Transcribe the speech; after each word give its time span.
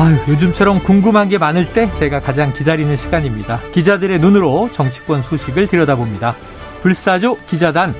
아유, 0.00 0.16
요즘 0.28 0.50
처럼 0.54 0.82
궁금한 0.82 1.28
게 1.28 1.36
많을 1.36 1.74
때 1.74 1.92
제가 1.96 2.20
가장 2.20 2.54
기다리는 2.54 2.96
시간입니다. 2.96 3.60
기자들의 3.74 4.18
눈으로 4.18 4.70
정치권 4.72 5.20
소식을 5.20 5.66
들여다봅니다. 5.66 6.34
불사조 6.80 7.36
기자단 7.48 7.94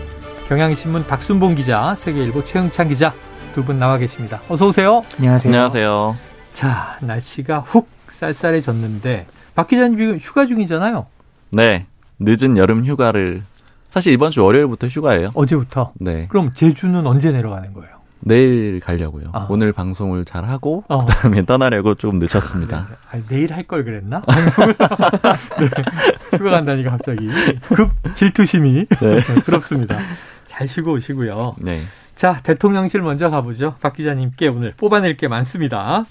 경향신문 0.48 1.06
박순봉 1.06 1.56
기자, 1.56 1.94
세계일보 1.96 2.44
최흥찬 2.44 2.88
기자 2.88 3.12
두 3.54 3.62
분 3.64 3.78
나와 3.78 3.98
계십니다. 3.98 4.40
어서 4.48 4.68
오세요. 4.68 5.04
안녕하세요. 5.18 5.52
안녕하세요. 5.52 6.16
자, 6.54 6.96
날씨가 7.02 7.60
훅 7.60 7.86
쌀쌀해졌는데 8.08 9.26
박 9.54 9.66
기자님 9.66 9.98
지금 9.98 10.16
휴가 10.18 10.46
중이잖아요. 10.46 11.04
네. 11.50 11.84
늦은 12.18 12.56
여름 12.56 12.82
휴가를 12.86 13.42
사실 13.90 14.14
이번 14.14 14.30
주 14.30 14.42
월요일부터 14.42 14.86
휴가예요. 14.86 15.30
어제부터. 15.34 15.92
네. 15.96 16.26
그럼 16.30 16.52
제주는 16.54 17.06
언제 17.06 17.30
내려가는 17.30 17.74
거예요? 17.74 17.99
내일 18.20 18.80
가려고요. 18.80 19.30
아. 19.32 19.46
오늘 19.48 19.72
방송을 19.72 20.24
잘 20.24 20.44
하고 20.44 20.84
어. 20.88 21.04
그다음에 21.06 21.44
떠나려고 21.44 21.94
조금 21.94 22.18
늦췄습니다. 22.18 22.86
네. 22.90 22.96
아니, 23.10 23.26
내일 23.28 23.52
할 23.52 23.66
걸 23.66 23.84
그랬나? 23.84 24.22
네. 24.28 26.38
휴가 26.38 26.50
간다니까 26.50 26.90
갑자기 26.90 27.28
급 27.62 27.90
질투심이 28.14 28.86
네. 28.86 29.20
부럽습니다. 29.44 29.98
잘 30.46 30.66
쉬고 30.66 30.92
오시고요. 30.94 31.56
네. 31.58 31.80
자, 32.14 32.40
대통령실 32.42 33.02
먼저 33.02 33.30
가보죠. 33.30 33.76
박 33.80 33.94
기자님께 33.94 34.48
오늘 34.48 34.74
뽑아낼 34.76 35.16
게 35.16 35.28
많습니다. 35.28 36.04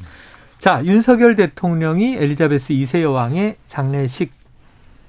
자, 0.58 0.84
윤석열 0.84 1.36
대통령이 1.36 2.16
엘리자베스 2.16 2.74
2세 2.74 3.02
여왕의 3.02 3.58
장례식 3.68 4.34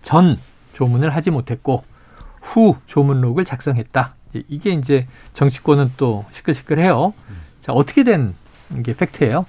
전 0.02 0.38
조문을 0.72 1.14
하지 1.14 1.30
못했고 1.30 1.82
후 2.40 2.76
조문록을 2.86 3.44
작성했다. 3.44 4.14
이게 4.48 4.70
이제 4.70 5.06
정치권은 5.34 5.92
또 5.96 6.24
시끌시끌해요. 6.32 7.14
자, 7.60 7.72
어떻게 7.72 8.04
된 8.04 8.34
게 8.84 8.94
팩트예요? 8.94 9.46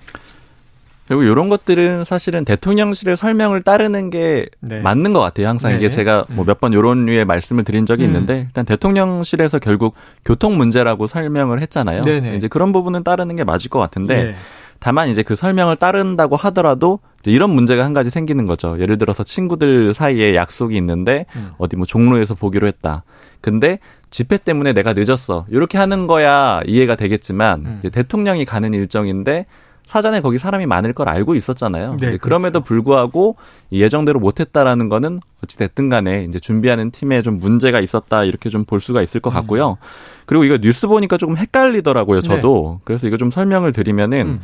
그리고 1.07 1.23
이런 1.23 1.49
것들은 1.49 2.05
사실은 2.05 2.45
대통령실의 2.45 3.17
설명을 3.17 3.61
따르는 3.63 4.09
게 4.09 4.47
네. 4.61 4.79
맞는 4.79 5.13
것 5.13 5.19
같아요. 5.19 5.47
항상 5.49 5.71
네. 5.73 5.77
이게 5.77 5.89
제가 5.89 6.25
뭐 6.29 6.45
몇 6.45 6.59
번 6.59 6.73
이런 6.73 7.05
류의 7.05 7.25
말씀을 7.25 7.63
드린 7.63 7.85
적이 7.85 8.03
음. 8.03 8.07
있는데 8.07 8.43
일단 8.47 8.65
대통령실에서 8.65 9.59
결국 9.59 9.93
교통 10.25 10.57
문제라고 10.57 11.05
설명을 11.07 11.59
했잖아요. 11.61 12.01
네네. 12.03 12.35
이제 12.37 12.47
그런 12.47 12.71
부분은 12.71 13.03
따르는 13.03 13.35
게 13.35 13.43
맞을 13.43 13.69
것 13.69 13.77
같은데 13.79 14.15
예. 14.29 14.35
다만 14.79 15.09
이제 15.09 15.21
그 15.21 15.35
설명을 15.35 15.75
따른다고 15.75 16.35
하더라도 16.37 16.99
이런 17.25 17.53
문제가 17.53 17.85
한 17.85 17.93
가지 17.93 18.09
생기는 18.09 18.45
거죠. 18.45 18.79
예를 18.79 18.97
들어서 18.97 19.23
친구들 19.23 19.93
사이에 19.93 20.35
약속이 20.35 20.75
있는데 20.77 21.25
음. 21.35 21.51
어디 21.57 21.75
뭐 21.75 21.85
종로에서 21.85 22.33
보기로 22.35 22.67
했다. 22.67 23.03
근데 23.41 23.79
집회 24.09 24.37
때문에 24.37 24.73
내가 24.73 24.93
늦었어. 24.93 25.45
이렇게 25.49 25.77
하는 25.77 26.07
거야 26.07 26.61
이해가 26.65 26.95
되겠지만 26.95 27.81
음. 27.83 27.89
대통령이 27.91 28.45
가는 28.45 28.73
일정인데 28.73 29.45
사전에 29.85 30.21
거기 30.21 30.37
사람이 30.37 30.67
많을 30.67 30.93
걸 30.93 31.09
알고 31.09 31.35
있었잖아요. 31.35 31.97
네, 31.99 32.17
그럼에도 32.17 32.59
그렇죠. 32.59 32.63
불구하고 32.65 33.35
이 33.71 33.81
예정대로 33.81 34.19
못했다라는 34.19 34.89
거는 34.89 35.19
어찌 35.43 35.57
됐든 35.57 35.89
간에 35.89 36.23
이제 36.29 36.39
준비하는 36.39 36.91
팀에 36.91 37.21
좀 37.23 37.39
문제가 37.39 37.79
있었다 37.81 38.23
이렇게 38.23 38.49
좀 38.49 38.63
볼 38.63 38.79
수가 38.79 39.01
있을 39.01 39.19
것 39.19 39.31
같고요. 39.31 39.77
그리고 40.25 40.43
이거 40.45 40.57
뉴스 40.59 40.87
보니까 40.87 41.17
조금 41.17 41.35
헷갈리더라고요. 41.35 42.21
저도 42.21 42.79
그래서 42.85 43.07
이거 43.07 43.17
좀 43.17 43.31
설명을 43.31 43.73
드리면은 43.73 44.17
네. 44.17 44.23
음. 44.23 44.39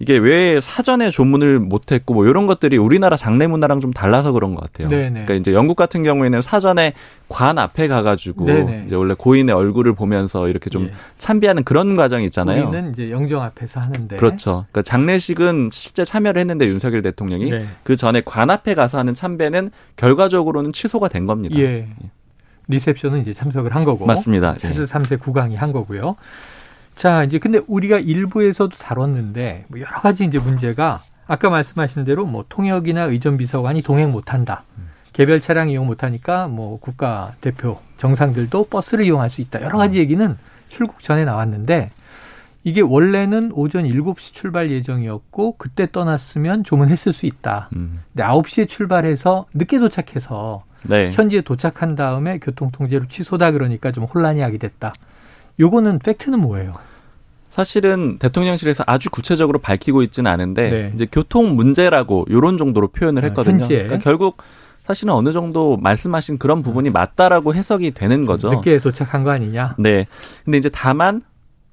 이게 0.00 0.16
왜 0.16 0.60
사전에 0.62 1.10
조문을 1.10 1.58
못했고 1.58 2.14
뭐 2.14 2.26
이런 2.26 2.46
것들이 2.46 2.78
우리나라 2.78 3.16
장례 3.16 3.46
문화랑 3.46 3.80
좀 3.80 3.92
달라서 3.92 4.32
그런 4.32 4.54
것 4.54 4.62
같아요. 4.62 4.88
네네. 4.88 5.10
그러니까 5.10 5.34
이제 5.34 5.52
영국 5.52 5.76
같은 5.76 6.02
경우에는 6.02 6.40
사전에 6.40 6.94
관 7.28 7.58
앞에 7.58 7.86
가가지고 7.86 8.46
네네. 8.46 8.84
이제 8.86 8.96
원래 8.96 9.14
고인의 9.16 9.54
얼굴을 9.54 9.92
보면서 9.94 10.48
이렇게 10.48 10.70
좀 10.70 10.84
예. 10.84 10.92
참배하는 11.18 11.64
그런 11.64 11.96
과정이 11.96 12.24
있잖아요. 12.24 12.68
우리는 12.68 12.92
이제 12.92 13.10
영정 13.10 13.42
앞에서 13.42 13.80
하는데 13.80 14.16
그렇죠. 14.16 14.64
그러니까 14.72 14.82
장례식은 14.82 15.68
실제 15.70 16.02
참여를 16.02 16.40
했는데 16.40 16.66
윤석열 16.66 17.02
대통령이 17.02 17.50
네. 17.50 17.64
그 17.82 17.94
전에 17.94 18.22
관 18.22 18.48
앞에 18.48 18.74
가서 18.74 18.96
하는 18.98 19.12
참배는 19.12 19.68
결과적으로는 19.96 20.72
취소가 20.72 21.08
된 21.08 21.26
겁니다. 21.26 21.58
예. 21.58 21.88
리셉션은 22.68 23.20
이제 23.20 23.34
참석을 23.34 23.74
한 23.74 23.82
거고. 23.82 24.06
맞습니다. 24.06 24.56
찰스 24.56 24.80
예. 24.80 24.84
3세 24.84 25.20
국왕이 25.20 25.56
한 25.56 25.72
거고요. 25.72 26.16
자, 27.00 27.24
이제 27.24 27.38
근데 27.38 27.62
우리가 27.66 27.98
일부에서도 27.98 28.76
다뤘는데 28.76 29.64
뭐 29.68 29.80
여러 29.80 30.02
가지 30.02 30.26
이제 30.26 30.38
문제가 30.38 31.02
아까 31.26 31.48
말씀하신 31.48 32.04
대로 32.04 32.26
뭐 32.26 32.44
통역이나 32.46 33.04
의전 33.04 33.38
비서관이 33.38 33.80
동행 33.80 34.12
못 34.12 34.34
한다. 34.34 34.64
개별 35.14 35.40
차량 35.40 35.70
이용 35.70 35.86
못 35.86 36.02
하니까 36.04 36.46
뭐 36.46 36.78
국가 36.78 37.32
대표 37.40 37.78
정상들도 37.96 38.64
버스를 38.64 39.06
이용할 39.06 39.30
수 39.30 39.40
있다. 39.40 39.62
여러 39.62 39.78
가지 39.78 39.98
얘기는 39.98 40.36
출국 40.68 41.00
전에 41.00 41.24
나왔는데 41.24 41.90
이게 42.64 42.82
원래는 42.82 43.52
오전 43.54 43.84
7시 43.84 44.34
출발 44.34 44.70
예정이었고 44.70 45.54
그때 45.56 45.90
떠났으면 45.90 46.64
조문했을 46.64 47.14
수 47.14 47.24
있다. 47.24 47.70
음. 47.76 48.02
근데 48.12 48.24
9시에 48.24 48.68
출발해서 48.68 49.46
늦게 49.54 49.78
도착해서 49.78 50.60
네. 50.82 51.10
현지에 51.12 51.40
도착한 51.40 51.96
다음에 51.96 52.36
교통통제로 52.40 53.08
취소다 53.08 53.52
그러니까 53.52 53.90
좀 53.90 54.04
혼란이 54.04 54.42
하게 54.42 54.58
됐다. 54.58 54.92
요거는 55.60 56.00
팩트는 56.00 56.40
뭐예요? 56.40 56.74
사실은 57.50 58.18
대통령실에서 58.18 58.84
아주 58.86 59.10
구체적으로 59.10 59.58
밝히고 59.58 60.02
있지는 60.02 60.30
않은데 60.30 60.70
네. 60.70 60.92
이제 60.94 61.06
교통 61.10 61.56
문제라고 61.56 62.26
요런 62.30 62.58
정도로 62.58 62.88
표현을 62.88 63.24
아, 63.24 63.26
했거든요. 63.26 63.66
그러니까 63.66 63.98
결국 63.98 64.38
사실은 64.86 65.12
어느 65.12 65.32
정도 65.32 65.76
말씀하신 65.76 66.38
그런 66.38 66.62
부분이 66.62 66.90
맞다라고 66.90 67.54
해석이 67.54 67.90
되는 67.92 68.24
거죠. 68.24 68.50
늦게 68.50 68.80
도착한 68.80 69.24
거 69.24 69.30
아니냐? 69.30 69.74
네. 69.78 70.06
근데 70.44 70.58
이제 70.58 70.70
다만 70.72 71.22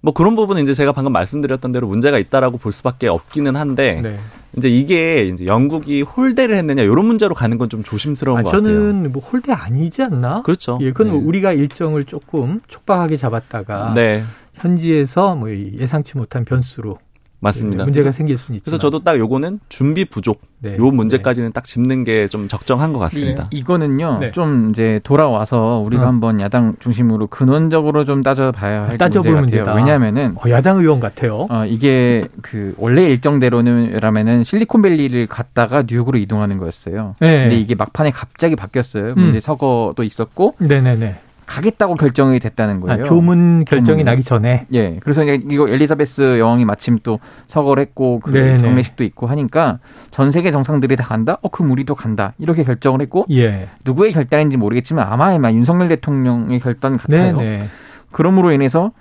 뭐 0.02 0.14
그런 0.14 0.36
부분은 0.36 0.62
이제 0.62 0.74
제가 0.74 0.92
방금 0.92 1.14
말씀드렸던 1.14 1.72
대로 1.72 1.88
문제가 1.88 2.18
있다라고 2.18 2.58
볼 2.58 2.72
수밖에 2.72 3.08
없기는 3.08 3.56
한데 3.56 4.02
네. 4.02 4.20
이제 4.56 4.70
이게 4.70 5.26
이제 5.26 5.46
영국이 5.46 6.02
홀대를 6.02 6.56
했느냐 6.56 6.82
이런 6.84 7.06
문제로 7.06 7.36
가는 7.36 7.58
건 7.58 7.68
좀 7.68 7.84
조심스러운 7.84 8.40
아, 8.40 8.44
것 8.44 8.52
같아요. 8.52 8.64
저는 8.74 9.12
뭐 9.12 9.22
홀대 9.22 9.52
아니지 9.52 10.02
않나? 10.04 10.42
그렇죠. 10.44 10.78
예, 10.82 10.92
그건 10.92 11.12
뭐 11.12 11.20
네. 11.20 11.26
우리가 11.28 11.52
일정을 11.54 12.06
조금 12.06 12.62
촉박하게 12.68 13.18
잡았다가 13.18 13.94
네, 13.94 14.24
현지에서 14.54 15.36
뭐 15.36 15.50
예상치 15.52 16.18
못한 16.18 16.46
변수로 16.46 16.98
맞습니다. 17.40 17.84
문제가 17.84 18.06
그래서, 18.06 18.18
생길 18.18 18.38
수는 18.38 18.58
있지만 18.58 18.64
그래서 18.66 18.78
저도 18.80 19.04
딱 19.04 19.18
요거는 19.20 19.60
준비 19.70 20.06
부족 20.06 20.42
네. 20.60 20.76
요 20.78 20.90
문제까지는 20.90 21.52
딱 21.54 21.64
짚는 21.64 22.04
게 22.04 22.28
좀 22.30 22.48
적정한 22.48 22.94
것 22.94 23.00
같습니다. 23.00 23.48
이, 23.54 23.60
이거는요 23.60 24.18
네. 24.20 24.32
좀 24.32 24.72
이제 24.72 25.00
돌아와서 25.04 25.82
우리가 25.86 26.04
음. 26.04 26.08
한번 26.08 26.42
야당 26.42 26.76
중심으로 26.80 27.28
근원적으로 27.28 28.06
좀 28.06 28.24
따져봐야 28.24 28.88
할 28.88 28.98
따져볼 28.98 29.32
문제 29.34 29.42
문제다. 29.58 29.64
같아요. 29.66 29.78
왜냐하면은 29.84 30.36
어, 30.38 30.50
야당 30.50 30.78
의원 30.80 31.00
같아요. 31.00 31.46
어, 31.52 31.66
이게 31.68 32.26
그 32.42 32.74
원래 32.78 33.04
일정대로라면은 33.10 34.44
실리콘밸리를 34.44 35.28
갔다가 35.28 35.84
뉴욕으로 35.88 36.18
이동하는 36.18 36.58
거였어요. 36.58 37.16
네. 37.20 37.42
근데 37.44 37.60
이게 37.60 37.76
막판에 37.76 38.12
갑자기 38.12 38.56
바뀌었어요. 38.56 39.14
음. 39.16 39.22
문제 39.22 39.40
서거도 39.40 40.04
있었고 40.04 40.56
네네네. 40.60 41.20
가겠다고 41.48 41.96
결정이 41.96 42.40
됐다는 42.40 42.82
거예요. 42.82 43.02
아, 43.02 43.04
조문 43.04 43.66
결정이 43.66 44.00
조문. 44.00 44.06
나기 44.06 44.22
전에. 44.22 44.68
예. 44.74 45.00
그래서 45.02 45.24
이거 45.24 45.68
엘리자베스 45.68 46.38
여왕이 46.38 46.66
마침 46.66 47.00
또 47.02 47.20
서거를 47.48 47.82
했고 47.82 48.20
그 48.20 48.32
네네. 48.32 48.58
장례식도 48.60 49.04
있고 49.06 49.26
하니까 49.28 49.80
전 50.12 50.32
세계 50.32 50.52
정상들이 50.52 50.96
다 50.98 51.06
간다. 51.06 51.38
어 51.42 51.50
그럼 51.50 51.72
우리도 51.72 51.96
간다. 51.96 52.34
이렇게 52.38 52.64
결정을 52.64 53.02
했고 53.02 53.26
예. 53.32 53.70
누구의 53.86 54.12
결단인지 54.12 54.58
모르겠지만 54.58 55.08
아마 55.10 55.34
아마 55.34 55.52
윤석열 55.52 55.88
대통령의 55.88 56.60
결단 56.60 56.98
같아요. 56.98 57.38
네네. 57.38 57.64
그러므로 58.12 58.52
인해서 58.52 58.92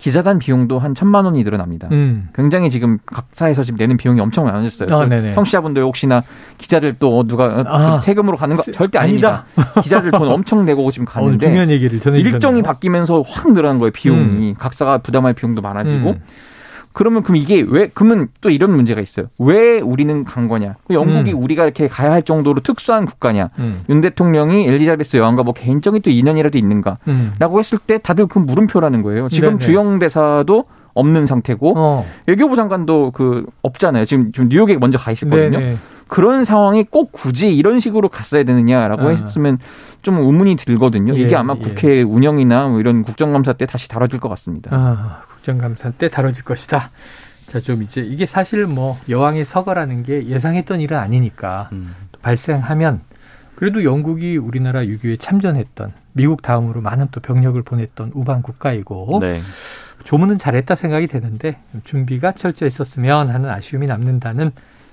기자단 0.00 0.38
비용도 0.38 0.78
한 0.78 0.94
천만 0.94 1.26
원이 1.26 1.44
늘어납니다. 1.44 1.88
음. 1.92 2.30
굉장히 2.34 2.70
지금 2.70 2.98
각사에서 3.04 3.62
지금 3.62 3.76
내는 3.76 3.98
비용이 3.98 4.18
엄청 4.18 4.46
많아졌어요. 4.46 4.88
아. 4.96 5.32
청취자분들 5.32 5.82
혹시나 5.84 6.22
기자들 6.56 6.94
또 6.98 7.26
누가 7.26 7.64
아. 7.66 7.96
그 7.96 8.06
세금으로 8.06 8.38
가는 8.38 8.56
거 8.56 8.62
절대 8.62 8.98
아니다. 8.98 9.44
아닙니다. 9.54 9.80
기자들 9.84 10.10
돈 10.10 10.28
엄청 10.28 10.64
내고 10.64 10.90
지금 10.90 11.06
오늘 11.16 11.24
가는데 11.24 11.46
중요한 11.46 11.70
얘기를 11.70 12.00
전해주셨네요. 12.00 12.34
일정이 12.34 12.62
바뀌면서 12.62 13.22
확 13.26 13.52
늘어난 13.52 13.78
거예요. 13.78 13.92
비용이 13.92 14.54
각사가 14.54 14.98
부담할 14.98 15.34
비용도 15.34 15.60
많아지고 15.60 16.10
음. 16.10 16.20
그러면 16.92 17.22
그럼 17.22 17.36
이게 17.36 17.64
왜 17.66 17.88
그러면 17.92 18.28
또 18.40 18.50
이런 18.50 18.74
문제가 18.74 19.00
있어요. 19.00 19.26
왜 19.38 19.80
우리는 19.80 20.24
간 20.24 20.48
거냐? 20.48 20.76
영국이 20.90 21.32
음. 21.32 21.42
우리가 21.42 21.64
이렇게 21.64 21.88
가야 21.88 22.10
할 22.10 22.22
정도로 22.22 22.60
특수한 22.60 23.06
국가냐? 23.06 23.50
음. 23.58 23.84
윤 23.88 24.00
대통령이 24.00 24.66
엘리자베스 24.66 25.16
여왕과 25.16 25.44
뭐 25.44 25.54
개인적인 25.54 26.02
또 26.02 26.10
인연이라도 26.10 26.58
있는가? 26.58 26.98
음. 27.08 27.32
라고 27.38 27.58
했을 27.58 27.78
때 27.78 27.98
다들 27.98 28.26
그 28.26 28.38
물음표라는 28.38 29.02
거예요. 29.02 29.28
지금 29.28 29.50
네네. 29.50 29.58
주영 29.58 29.98
대사도 29.98 30.64
없는 30.94 31.26
상태고 31.26 31.74
어. 31.76 32.06
외교부 32.26 32.56
장관도 32.56 33.12
그 33.12 33.46
없잖아요. 33.62 34.04
지금 34.04 34.32
지금 34.32 34.48
뉴욕에 34.48 34.76
먼저 34.76 34.98
가 34.98 35.12
있었거든요. 35.12 35.58
네네. 35.58 35.76
그런 36.08 36.44
상황이 36.44 36.82
꼭 36.82 37.12
굳이 37.12 37.54
이런 37.54 37.78
식으로 37.78 38.08
갔어야 38.08 38.42
되느냐라고 38.42 39.02
아. 39.02 39.10
했으면 39.10 39.58
좀 40.02 40.16
의문이 40.18 40.56
들거든요. 40.56 41.14
예, 41.14 41.20
이게 41.20 41.36
아마 41.36 41.54
예. 41.56 41.60
국회 41.60 42.02
운영이나 42.02 42.66
뭐 42.66 42.80
이런 42.80 43.04
국정감사 43.04 43.52
때 43.52 43.64
다시 43.64 43.88
다뤄질 43.88 44.18
것 44.18 44.28
같습니다. 44.30 44.70
아, 44.72 45.20
국정감사 45.40 45.90
때 45.92 46.08
다뤄질 46.08 46.44
것이다. 46.44 46.90
자, 47.46 47.60
좀 47.60 47.82
이제 47.82 48.00
이게 48.00 48.26
사실 48.26 48.66
뭐 48.66 48.98
여왕의 49.08 49.44
서거라는 49.44 50.04
게 50.04 50.26
예상했던 50.26 50.80
일은 50.80 50.96
아니니까 50.96 51.68
음. 51.72 51.94
또 52.12 52.20
발생하면 52.20 53.00
그래도 53.56 53.84
영국이 53.84 54.36
우리나라 54.36 54.82
6.25에 54.82 55.18
참전했던 55.18 55.92
미국 56.12 56.42
다음으로 56.42 56.80
많은 56.80 57.08
또 57.10 57.20
병력을 57.20 57.60
보냈던 57.62 58.12
우방 58.14 58.42
국가이고 58.42 59.18
네. 59.20 59.40
조문은 60.04 60.38
잘했다 60.38 60.74
생각이 60.76 61.08
되는데 61.08 61.58
준비가 61.84 62.32
철저했었으면 62.32 63.28
하는 63.28 63.50
아쉬움이 63.50 63.86
남는다는 63.86 64.52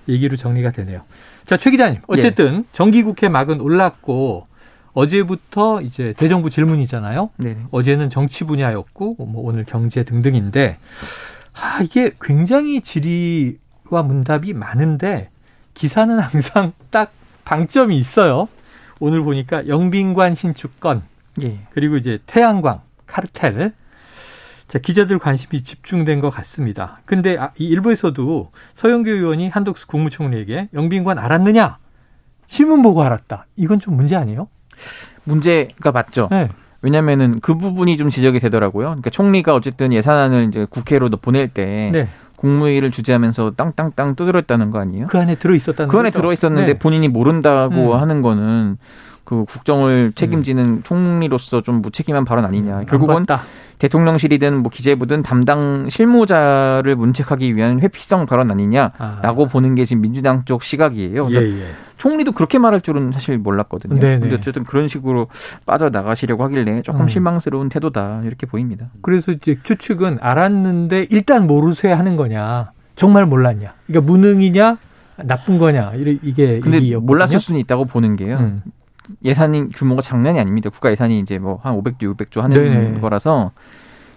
얘기로 0.10 0.36
정리가 0.36 0.72
되네요. 0.72 1.02
자, 1.46 1.58
최 1.58 1.72
기자님. 1.72 2.02
어쨌든 2.08 2.66
정기국회 2.74 3.30
막은 3.30 3.62
올랐고 3.62 4.48
어제부터 4.94 5.82
이제 5.82 6.14
대정부 6.18 6.50
질문이잖아요. 6.50 7.30
네. 7.38 7.58
어제는 7.72 8.10
정치 8.10 8.44
분야였고 8.44 9.16
뭐 9.20 9.44
오늘 9.44 9.64
경제 9.66 10.04
등등인데 10.04 10.78
아, 11.54 11.82
이게 11.84 12.12
굉장히 12.22 12.82
질의와 12.82 14.04
문답이 14.04 14.54
많은데 14.54 15.30
기사는 15.74 16.18
항상 16.20 16.74
딱 16.90 17.12
방점이 17.46 17.98
있어요. 17.98 18.48
오늘 19.00 19.24
보니까 19.24 19.68
영빈관 19.68 20.36
신축건 20.36 21.04
예. 21.44 21.60
그리고 21.72 21.98
이제 21.98 22.20
태양광 22.26 22.82
카르텔 23.06 23.74
자, 24.68 24.80
기자들 24.80 25.18
관심이 25.18 25.64
집중된 25.64 26.20
것 26.20 26.30
같습니다. 26.30 27.00
근데 27.06 27.38
아, 27.38 27.52
이 27.58 27.68
일부에서도 27.68 28.52
서영교 28.76 29.10
의원이 29.10 29.50
한덕수 29.50 29.88
국무총리에게 29.88 30.70
영빈관 30.74 31.18
알았느냐? 31.18 31.78
신문 32.48 32.82
보고 32.82 33.02
알았다. 33.02 33.46
이건 33.56 33.80
좀 33.80 33.96
문제 33.96 34.16
아니에요? 34.16 34.50
문제가 35.24 35.92
맞죠. 35.92 36.28
네. 36.32 36.50
왜냐면은 36.82 37.40
그 37.42 37.56
부분이 37.56 37.98
좀 37.98 38.10
지적이 38.10 38.40
되더라고요. 38.40 38.88
그러니까 38.88 39.10
총리가 39.10 39.54
어쨌든 39.56 39.92
예산안을 39.92 40.48
이제 40.50 40.68
국회로 40.70 41.10
보낼 41.10 41.50
때 41.50 41.90
네. 41.92 42.08
국무회의를 42.38 42.92
주재하면서 42.92 43.54
땅땅땅 43.58 44.16
두드렸다는 44.16 44.72
거 44.72 44.80
아니에요? 44.80 45.08
그 45.08 45.18
안에 45.18 45.36
들어 45.36 45.56
있었다는 45.56 45.90
그 45.90 45.98
안에? 45.98 46.12
들어 46.12 46.32
있었는데 46.32 46.74
네. 46.74 46.80
본인이 46.80 47.08
모른다고 47.08 47.94
음. 47.94 48.00
하는 48.00 48.22
거는 48.22 48.78
그 49.28 49.44
국정을 49.44 50.14
책임지는 50.16 50.84
총리로서 50.84 51.62
좀 51.62 51.82
무책임한 51.82 52.24
발언 52.24 52.46
아니냐. 52.46 52.78
안 52.78 52.86
결국은. 52.86 53.26
대통령실이든 53.78 54.64
뭐 54.64 54.72
기재부든 54.72 55.22
담당 55.22 55.90
실무자를 55.90 56.96
문책하기 56.96 57.54
위한 57.58 57.82
회피성 57.82 58.26
발언 58.26 58.50
아니냐라고 58.50 59.46
아. 59.46 59.48
보는 59.50 59.76
게 59.76 59.84
지금 59.84 60.02
민주당 60.02 60.46
쪽 60.46 60.64
시각이에요. 60.64 61.28
예, 61.30 61.34
그러니까 61.34 61.62
예. 61.62 61.68
총리도 61.98 62.32
그렇게 62.32 62.58
말할 62.58 62.80
줄은 62.80 63.12
사실 63.12 63.38
몰랐거든요. 63.38 64.00
네네. 64.00 64.20
근데 64.20 64.36
어쨌든 64.36 64.64
그런 64.64 64.88
식으로 64.88 65.28
빠져나가시려고 65.66 66.46
하길래 66.46 66.82
조금 66.84 67.02
음. 67.02 67.08
실망스러운 67.10 67.68
태도다 67.68 68.22
이렇게 68.24 68.48
보입니다. 68.48 68.88
그래서 69.02 69.34
이제 69.34 69.60
추측은 69.62 70.20
알았는데 70.22 71.08
일단 71.10 71.48
모르쇠 71.48 71.92
하는 71.92 72.16
거냐? 72.16 72.72
정말 72.96 73.26
몰랐냐? 73.26 73.74
그러니까 73.88 74.10
무능이냐? 74.10 74.78
나쁜 75.26 75.58
거냐? 75.58 75.92
이게 75.96 76.62
근데. 76.62 76.80
몰랐을 76.96 77.42
수는 77.42 77.60
있다고 77.60 77.86
보는 77.86 78.16
게요. 78.16 78.38
음. 78.38 78.62
예산이 79.24 79.70
규모가 79.70 80.02
장난이 80.02 80.40
아닙니다. 80.40 80.70
국가 80.70 80.92
예산이 80.92 81.20
이제 81.20 81.38
뭐 81.38 81.60
한 81.64 81.76
500조, 81.82 82.16
600조 82.16 82.42
하는 82.42 82.56
네네. 82.56 83.00
거라서 83.02 83.52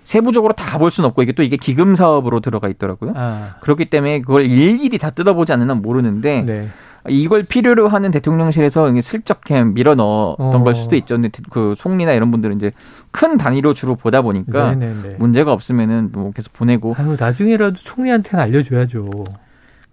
세부적으로 0.04 0.54
다 0.54 0.78
볼 0.78 0.90
수는 0.90 1.08
없고 1.08 1.22
이게 1.22 1.32
또 1.32 1.42
이게 1.42 1.56
기금 1.56 1.94
사업으로 1.94 2.40
들어가 2.40 2.68
있더라고요. 2.68 3.12
아, 3.16 3.56
그렇기 3.60 3.86
때문에 3.90 4.20
그걸 4.22 4.44
일일이 4.46 4.98
다 4.98 5.10
뜯어보지 5.10 5.52
않는 5.52 5.68
한 5.70 5.82
모르는데 5.82 6.42
네. 6.42 6.68
이걸 7.08 7.44
필요로 7.44 7.88
하는 7.88 8.10
대통령실에서 8.10 8.92
슬쩍 9.00 9.40
그냥 9.42 9.72
밀어 9.72 9.94
넣었던 9.94 10.54
어. 10.54 10.64
걸 10.64 10.74
수도 10.74 10.96
있죠. 10.96 11.14
근데 11.14 11.30
그 11.50 11.74
총리나 11.78 12.12
이런 12.12 12.30
분들은 12.30 12.56
이제 12.56 12.70
큰 13.10 13.36
단위로 13.38 13.72
주로 13.74 13.94
보다 13.94 14.20
보니까 14.22 14.74
네네네. 14.74 15.16
문제가 15.18 15.52
없으면은 15.52 16.10
뭐 16.12 16.30
계속 16.32 16.52
보내고 16.52 16.94
아유, 16.98 17.16
나중에라도 17.18 17.76
총리한테는 17.76 18.42
알려줘야죠. 18.44 19.08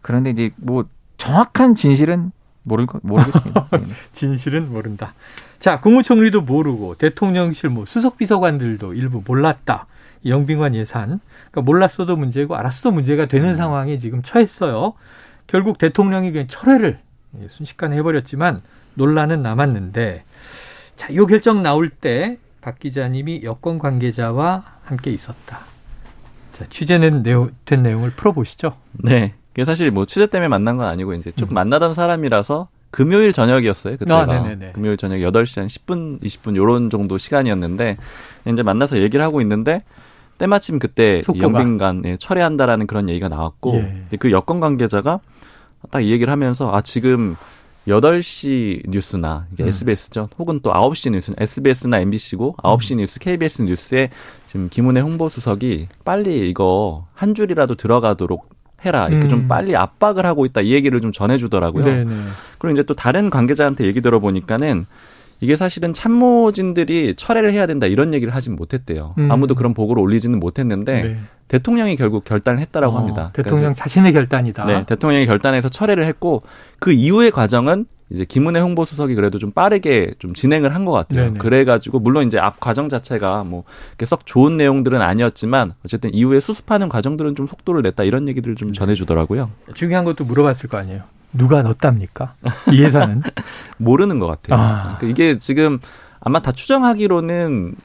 그런데 0.02 0.30
이제 0.32 0.52
뭐 0.58 0.86
정확한 1.18 1.76
진실은 1.76 2.32
모를 2.68 2.86
거- 2.86 3.00
모르겠습니다. 3.04 3.68
네. 3.72 3.80
진실은 4.12 4.72
모른다. 4.72 5.14
자, 5.60 5.80
국무총리도 5.80 6.42
모르고 6.42 6.96
대통령실 6.96 7.70
뭐 7.70 7.86
수석 7.86 8.18
비서관들도 8.18 8.94
일부 8.94 9.24
몰랐다. 9.26 9.88
이 10.24 10.30
영빈관 10.32 10.76
예산. 10.76 11.20
그러니까 11.52 11.62
몰랐어도 11.62 12.16
문제고 12.18 12.56
알았어도 12.56 12.92
문제가 12.92 13.26
되는 13.28 13.56
상황에 13.56 13.98
지금 14.00 14.22
처했어요. 14.24 14.94
결국 15.48 15.78
대통령이 15.78 16.32
그냥 16.32 16.48
철회를 16.48 17.00
예, 17.42 17.48
순식간에 17.50 17.96
해버렸지만 17.98 18.62
논란은 18.96 19.42
남았는데 19.42 20.24
자, 20.96 21.08
이 21.10 21.16
결정 21.18 21.64
나올 21.64 21.90
때 21.90 22.38
박 22.60 22.80
기자님이 22.80 23.44
여권 23.44 23.80
관계자와 23.80 24.64
함께 24.84 25.12
있었다. 25.12 25.60
자, 26.54 26.66
취재된 26.70 27.24
내용, 27.24 27.52
된 27.64 27.82
내용을 27.82 28.10
풀어보시죠. 28.12 28.76
네. 28.92 29.36
그게 29.58 29.66
사실 29.66 29.90
뭐 29.90 30.06
취재 30.06 30.28
때문에 30.28 30.48
만난 30.50 30.78
건 30.78 30.86
아니고 30.86 31.16
이제 31.16 31.32
조금 31.32 31.56
만나던 31.56 31.96
사람이라서 31.96 32.68
금요일 32.92 33.34
저녁이었어요. 33.34 33.98
그때가. 33.98 34.22
아. 34.30 34.72
금요일 34.74 34.98
저녁 34.98 35.18
8시 35.18 35.58
한 35.58 35.68
10분, 35.68 36.22
20분 36.22 36.56
요런 36.56 36.92
정도 36.92 37.18
시간이었는데 37.18 37.98
이제 38.46 38.62
만나서 38.62 39.02
얘기를 39.02 39.26
하고 39.26 39.42
있는데 39.42 39.84
때마침 40.38 40.78
그때. 40.78 41.24
영빈관 41.28 42.04
예, 42.06 42.18
철회한다라는 42.18 42.86
그런 42.86 43.10
얘기가 43.10 43.30
나왔고 43.30 43.74
예. 44.12 44.18
그 44.18 44.32
여권 44.32 44.60
관계자가 44.60 45.22
딱 45.90 46.02
이 46.02 46.12
얘기를 46.12 46.32
하면서 46.32 46.72
아 46.72 46.82
지금 46.82 47.36
8시 47.88 48.84
뉴스나 48.90 49.48
이게 49.54 49.64
음. 49.64 49.70
SBS죠. 49.70 50.30
혹은 50.38 50.60
또 50.62 50.72
9시 50.72 51.12
뉴스, 51.14 51.34
SBS나 51.38 52.00
MBC고 52.02 52.58
9시 52.62 52.92
음. 52.94 52.98
뉴스, 52.98 53.18
KBS 53.20 53.62
뉴스에 53.64 54.10
지금 54.48 54.68
김은혜 54.70 55.02
홍보수석이 55.02 55.88
빨리 56.04 56.50
이거 56.50 57.08
한 57.14 57.34
줄이라도 57.34 57.76
들어가도록 57.76 58.50
해라. 58.86 59.08
이렇게 59.08 59.28
음. 59.28 59.30
좀 59.30 59.48
빨리 59.48 59.76
압박을 59.76 60.26
하고 60.26 60.46
있다. 60.46 60.62
이 60.62 60.74
얘기를 60.74 61.02
좀 61.02 61.12
전해주더라고요. 61.12 61.86
네네. 61.86 62.14
그리고 62.60 62.74
이제 62.74 62.84
또 62.84 62.94
다른 62.94 63.30
관계자한테 63.30 63.86
얘기 63.86 64.02
들어보니까는 64.02 64.86
이게 65.40 65.56
사실은 65.56 65.94
참모진들이 65.94 67.16
철회를 67.16 67.52
해야 67.52 67.68
된다 67.68 67.86
이런 67.86 68.14
얘기를 68.14 68.34
하진 68.34 68.56
못했대요. 68.56 69.14
음. 69.18 69.32
아무도 69.32 69.56
그런 69.56 69.74
보고를 69.74 70.02
올리지는 70.02 70.40
못했는데 70.40 71.04
네. 71.04 71.18
대통령이 71.48 71.96
결국 71.96 72.24
결단을 72.24 72.60
했다라고 72.60 72.96
어, 72.96 73.00
합니다. 73.00 73.32
대통령 73.34 73.74
자신의 73.74 74.14
결단이다. 74.14 74.66
네, 74.66 74.86
대통령이 74.86 75.26
결단해서 75.26 75.70
철회를 75.70 76.06
했고 76.06 76.44
그 76.80 76.92
이후의 76.92 77.32
과정은 77.32 77.86
이제 78.10 78.24
김은혜 78.26 78.60
홍보수석이 78.62 79.16
그래도 79.16 79.38
좀 79.38 79.52
빠르게 79.52 80.14
좀 80.20 80.34
진행을 80.34 80.74
한 80.74 80.86
것 80.86 80.92
같아요. 80.94 81.26
네네. 81.26 81.38
그래가지고 81.40 82.00
물론 82.00 82.26
이제 82.26 82.40
앞 82.40 82.60
과정 82.60 82.88
자체가 82.90 83.44
뭐 83.44 83.64
썩 84.06 84.26
좋은 84.26 84.56
내용들은 84.56 85.02
아니었지만 85.02 85.74
어쨌든 85.84 86.14
이후에 86.14 86.40
수습하는 86.40 86.88
과정들은 86.88 87.36
좀 87.36 87.48
속도를 87.48 87.82
냈다 87.82 88.04
이런 88.06 88.28
얘기들을 88.30 88.56
좀 88.56 88.72
전해주더라고요. 88.72 89.52
중요한 89.74 90.06
것도 90.06 90.24
물어봤을 90.24 90.70
거 90.70 90.78
아니에요. 90.78 91.02
누가 91.34 91.62
넣었답니까? 91.62 92.36
이 92.72 92.82
예산은? 92.82 93.22
모르는 93.78 94.20
것 94.20 94.28
같아요. 94.28 94.58
아. 94.62 94.82
그러니까 94.98 95.08
이게 95.08 95.38
지금 95.38 95.80
아마 96.22 96.40
다 96.40 96.54
추정하기로는 96.54 97.76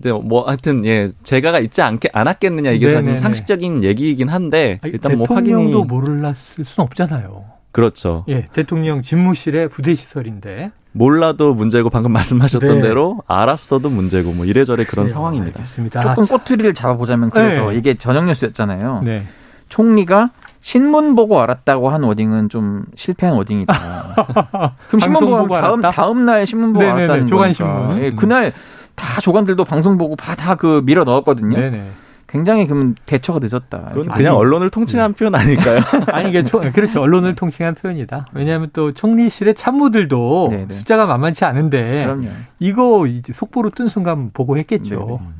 이제 0.00 0.12
뭐 0.12 0.46
하여튼 0.46 0.84
예 0.86 1.10
재가가 1.22 1.58
있지 1.60 1.82
않게 1.82 2.08
않았겠느냐 2.12 2.70
이게 2.70 2.94
다 2.94 3.00
좀. 3.02 3.16
상식적인 3.18 3.84
얘기이긴 3.84 4.28
한데 4.28 4.80
일단 4.84 5.18
뭐 5.18 5.26
대통령도 5.26 5.82
확인이 5.82 5.84
몰랐을 5.84 6.34
수는 6.64 6.66
없잖아요. 6.86 7.44
그렇죠. 7.72 8.24
예, 8.28 8.48
대통령 8.52 9.02
집무실의 9.02 9.68
부대 9.68 9.94
시설인데. 9.94 10.70
몰라도 10.92 11.54
문제고 11.54 11.90
방금 11.90 12.12
말씀하셨던 12.12 12.76
네. 12.76 12.80
대로 12.80 13.22
알았어도 13.26 13.90
문제고 13.90 14.32
뭐 14.32 14.46
이래저래 14.46 14.84
그런 14.84 15.06
네, 15.06 15.12
상황입니다. 15.12 15.60
알겠습니다. 15.60 16.00
조금 16.00 16.24
자, 16.24 16.36
꼬투리를 16.36 16.74
잡아보자면 16.74 17.30
그래서 17.30 17.70
네. 17.70 17.76
이게 17.76 17.94
저녁 17.94 18.24
뉴스였잖아요. 18.24 19.02
네. 19.04 19.24
총리가 19.68 20.30
신문 20.60 21.14
보고 21.14 21.40
알았다고 21.40 21.90
한 21.90 22.02
워딩은 22.02 22.48
좀 22.48 22.84
실패한 22.96 23.36
워딩이다. 23.36 23.74
그럼 24.88 25.00
신문 25.00 25.20
보고 25.20 25.48
다음 25.54 25.84
알았다? 25.84 25.90
다음 25.90 26.24
날 26.24 26.46
신문 26.46 26.72
보고 26.72 26.84
네네네, 26.84 27.04
알았다는 27.04 27.26
조간 27.26 27.52
신문. 27.52 27.88
거니까. 27.88 28.04
예, 28.04 28.08
음. 28.08 28.16
그날 28.16 28.52
다 28.94 29.20
조간들도 29.20 29.64
방송 29.64 29.96
보고 29.98 30.16
다그 30.16 30.82
밀어 30.84 31.04
넣었거든요. 31.04 31.56
네네. 31.56 31.90
굉장히 32.28 32.66
그럼 32.66 32.94
대처가 33.06 33.38
늦었다. 33.40 33.90
그건 33.94 34.14
그냥 34.14 34.34
아니, 34.34 34.40
언론을 34.40 34.68
통칭한 34.70 35.14
표현 35.14 35.34
아닐까요? 35.34 35.80
아니, 36.12 36.28
이게 36.28 36.44
총, 36.44 36.70
그렇죠. 36.72 37.00
언론을 37.00 37.34
통칭한 37.34 37.74
표현이다. 37.74 38.26
왜냐하면 38.34 38.68
또 38.74 38.92
총리실의 38.92 39.54
참모들도 39.54 40.48
네네. 40.50 40.74
숫자가 40.74 41.06
만만치 41.06 41.44
않은데 41.46 42.04
그럼요. 42.04 42.28
이거 42.58 43.06
이제 43.06 43.32
속보로 43.32 43.70
뜬 43.70 43.88
순간 43.88 44.30
보고했겠죠. 44.32 45.20
네네. 45.20 45.30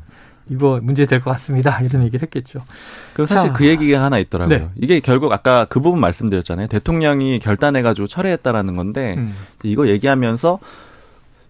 이거 0.50 0.80
문제 0.82 1.04
될 1.04 1.20
것 1.20 1.30
같습니다. 1.32 1.78
이런 1.82 2.02
얘기를 2.04 2.22
했겠죠. 2.22 2.64
그럼 3.12 3.26
사실 3.26 3.48
자. 3.48 3.52
그 3.52 3.66
얘기가 3.66 4.02
하나 4.02 4.16
있더라고요. 4.18 4.58
네. 4.58 4.68
이게 4.76 5.00
결국 5.00 5.30
아까 5.30 5.66
그 5.66 5.80
부분 5.80 6.00
말씀드렸잖아요. 6.00 6.68
대통령이 6.68 7.38
결단해가지고 7.38 8.06
철회했다라는 8.06 8.72
건데 8.72 9.16
음. 9.18 9.34
이거 9.62 9.88
얘기하면서 9.88 10.58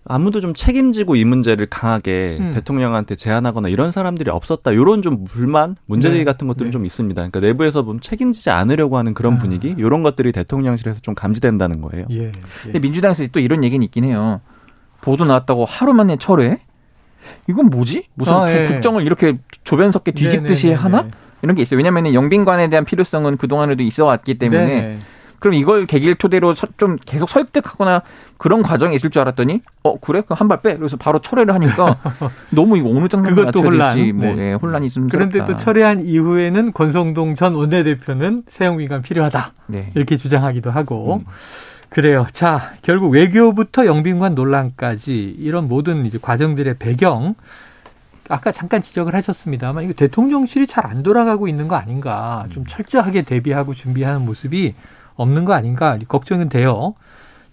아무도 0.09 0.41
좀 0.41 0.55
책임지고 0.55 1.17
이 1.17 1.25
문제를 1.25 1.67
강하게 1.67 2.39
음. 2.41 2.51
대통령한테 2.53 3.15
제안하거나 3.15 3.69
이런 3.69 3.93
사람들이 3.93 4.31
없었다. 4.31 4.73
이런 4.73 5.03
좀 5.03 5.25
불만, 5.25 5.77
문제제기 5.87 6.21
네. 6.21 6.25
같은 6.25 6.49
것들은 6.49 6.69
네. 6.69 6.73
좀 6.73 6.85
있습니다. 6.87 7.21
그러니까 7.21 7.41
내부에서 7.41 7.85
좀 7.85 8.01
책임지지 8.01 8.51
않으려고 8.51 8.97
하는 8.99 9.13
그런 9.15 9.35
아. 9.35 9.39
분위기, 9.39 9.75
이런 9.79 10.03
것들이 10.03 10.33
대통령실에서 10.33 11.01
좀 11.01 11.15
감지된다는 11.15 11.81
거예요. 11.83 12.07
예. 12.11 12.25
예. 12.25 12.33
근데 12.65 12.79
민주당에서 12.79 13.27
또 13.33 13.41
이런 13.41 13.63
얘기는 13.65 13.85
있긴 13.85 14.05
해요. 14.05 14.41
보도 15.01 15.25
나왔다고 15.25 15.65
하루 15.67 15.93
만에 15.93 16.17
철회? 16.19 16.59
이건 17.49 17.67
뭐지? 17.67 18.05
무슨 18.15 18.33
아, 18.35 18.45
국- 18.47 18.51
예. 18.53 18.67
국정을 18.67 19.05
이렇게 19.05 19.39
조변석게 19.65 20.13
뒤집듯이 20.13 20.69
네네네네. 20.69 20.83
하나? 20.83 21.09
이런 21.43 21.55
게 21.55 21.63
있어요. 21.63 21.77
왜냐하면 21.77 22.15
영빈관에 22.15 22.69
대한 22.71 22.85
필요성은 22.85 23.37
그동안에도 23.37 23.83
있어 23.83 24.07
왔기 24.07 24.39
때문에 24.39 24.67
네네. 24.67 24.99
그럼 25.39 25.55
이걸 25.55 25.87
계기를 25.87 26.17
토대로 26.17 26.53
서- 26.55 26.67
좀 26.77 26.97
계속 27.07 27.29
설득하거나 27.29 28.03
그런 28.39 28.63
과정이 28.63 28.97
있을 28.97 29.11
줄 29.11 29.23
알았더니 29.23 29.61
어 29.85 29.99
그래? 30.01 30.21
그럼 30.23 30.37
한 30.39 30.49
발 30.49 30.61
빼. 30.61 30.77
그래서 30.77 30.97
바로 30.97 31.21
철회를 31.21 31.55
하니까 31.55 31.97
너무 32.51 32.77
이거 32.79 32.89
어느 32.91 33.09
정도 33.09 33.29
그것도 33.31 33.63
맞춰야 33.63 33.91
될지 33.93 34.11
혼란. 34.11 34.17
뭐 34.17 34.35
네. 34.35 34.51
예, 34.51 34.53
혼란이 34.55 34.91
좀 34.91 35.09
그런데 35.09 35.45
또 35.45 35.57
철회한 35.57 36.01
이후에는 36.07 36.73
권성동 36.73 37.35
전 37.37 37.55
원내대표는 37.55 38.43
세영위가 38.49 39.01
필요하다. 39.03 39.53
네. 39.67 39.91
이렇게 39.95 40.17
주장하기도 40.17 40.71
하고. 40.71 41.23
음. 41.25 41.25
그래요. 41.91 42.27
자, 42.33 42.73
결국 42.83 43.09
외교부터 43.15 43.87
영빈관 43.87 44.35
논란까지 44.35 45.37
이런 45.39 45.69
모든 45.69 46.05
이제 46.05 46.19
과정들의 46.21 46.75
배경 46.79 47.35
아까 48.29 48.53
잠깐 48.53 48.83
지적을 48.83 49.15
하셨습니다만 49.15 49.85
이거 49.85 49.95
대통령실이 49.95 50.67
잘 50.67 50.85
안 50.85 51.03
돌아가고 51.03 51.49
있는 51.49 51.67
거 51.67 51.77
아닌가? 51.77 52.45
좀 52.51 52.67
철저하게 52.67 53.23
대비하고 53.23 53.73
준비하는 53.73 54.27
모습이 54.27 54.75
없는 55.19 55.45
거 55.45 55.53
아닌가? 55.53 55.99
걱정은 56.09 56.49
돼요. 56.49 56.95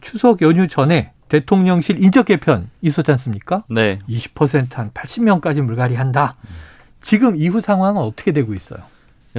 추석 0.01 0.41
연휴 0.41 0.67
전에 0.67 1.11
대통령실 1.29 2.01
인적 2.03 2.27
개편 2.27 2.69
있었지 2.81 3.11
않습니까? 3.11 3.63
네. 3.69 3.99
20%한 4.07 4.91
80명까지 4.91 5.61
물갈이한다. 5.61 6.35
지금 7.01 7.35
이후 7.35 7.59
상황은 7.61 8.01
어떻게 8.01 8.31
되고 8.31 8.53
있어요? 8.53 8.79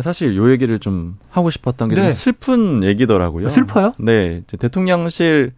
사실 0.00 0.36
요 0.36 0.50
얘기를 0.50 0.78
좀 0.78 1.16
하고 1.30 1.48
싶었던 1.48 1.88
게좀 1.88 2.04
네. 2.04 2.10
슬픈 2.10 2.82
얘기더라고요. 2.84 3.48
슬퍼요? 3.48 3.94
네, 3.98 4.42
대통령실 4.58 5.52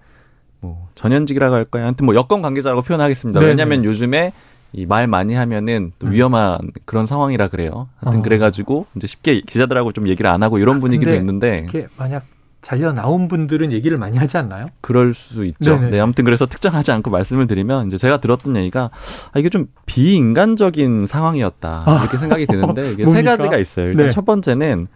뭐 0.60 0.88
전현직이라고 0.94 1.54
할까요? 1.54 1.84
하여튼 1.84 2.06
뭐 2.06 2.14
여권 2.14 2.42
관계자라고 2.42 2.82
표현하겠습니다. 2.82 3.40
네네. 3.40 3.50
왜냐하면 3.50 3.84
요즘에 3.84 4.32
이 4.74 4.84
말 4.86 5.06
많이 5.06 5.34
하면은 5.34 5.92
또 5.98 6.06
음. 6.08 6.12
위험한 6.12 6.58
그런 6.84 7.06
상황이라 7.06 7.48
그래요. 7.48 7.88
하여튼 7.96 8.20
어. 8.20 8.22
그래가지고 8.22 8.86
이제 8.96 9.06
쉽게 9.06 9.40
기자들하고 9.40 9.92
좀 9.92 10.06
얘기를 10.08 10.30
안 10.30 10.42
하고 10.42 10.58
이런 10.58 10.78
분위기도 10.80 11.10
근데 11.12 11.20
있는데 11.20 11.88
만약 11.96 12.24
잘려 12.62 12.92
나온 12.92 13.28
분들은 13.28 13.72
얘기를 13.72 13.96
많이 13.96 14.18
하지 14.18 14.36
않나요? 14.36 14.66
그럴 14.80 15.14
수 15.14 15.44
있죠. 15.46 15.76
네네. 15.76 15.90
네, 15.90 16.00
아무튼 16.00 16.24
그래서 16.24 16.46
특정하지 16.46 16.90
않고 16.92 17.10
말씀을 17.10 17.46
드리면 17.46 17.86
이제 17.86 17.96
제가 17.96 18.18
들었던 18.18 18.56
얘기가 18.56 18.90
아, 19.32 19.38
이게 19.38 19.48
좀 19.48 19.68
비인간적인 19.86 21.06
상황이었다 21.06 21.84
아. 21.86 22.00
이렇게 22.02 22.18
생각이 22.18 22.46
드는데 22.46 22.92
이게 22.92 23.06
세? 23.08 23.22
가지가 23.22 23.56
있어요. 23.58 23.88
일단 23.88 24.06
네. 24.08 24.12
첫 24.12 24.24
번째는 24.24 24.88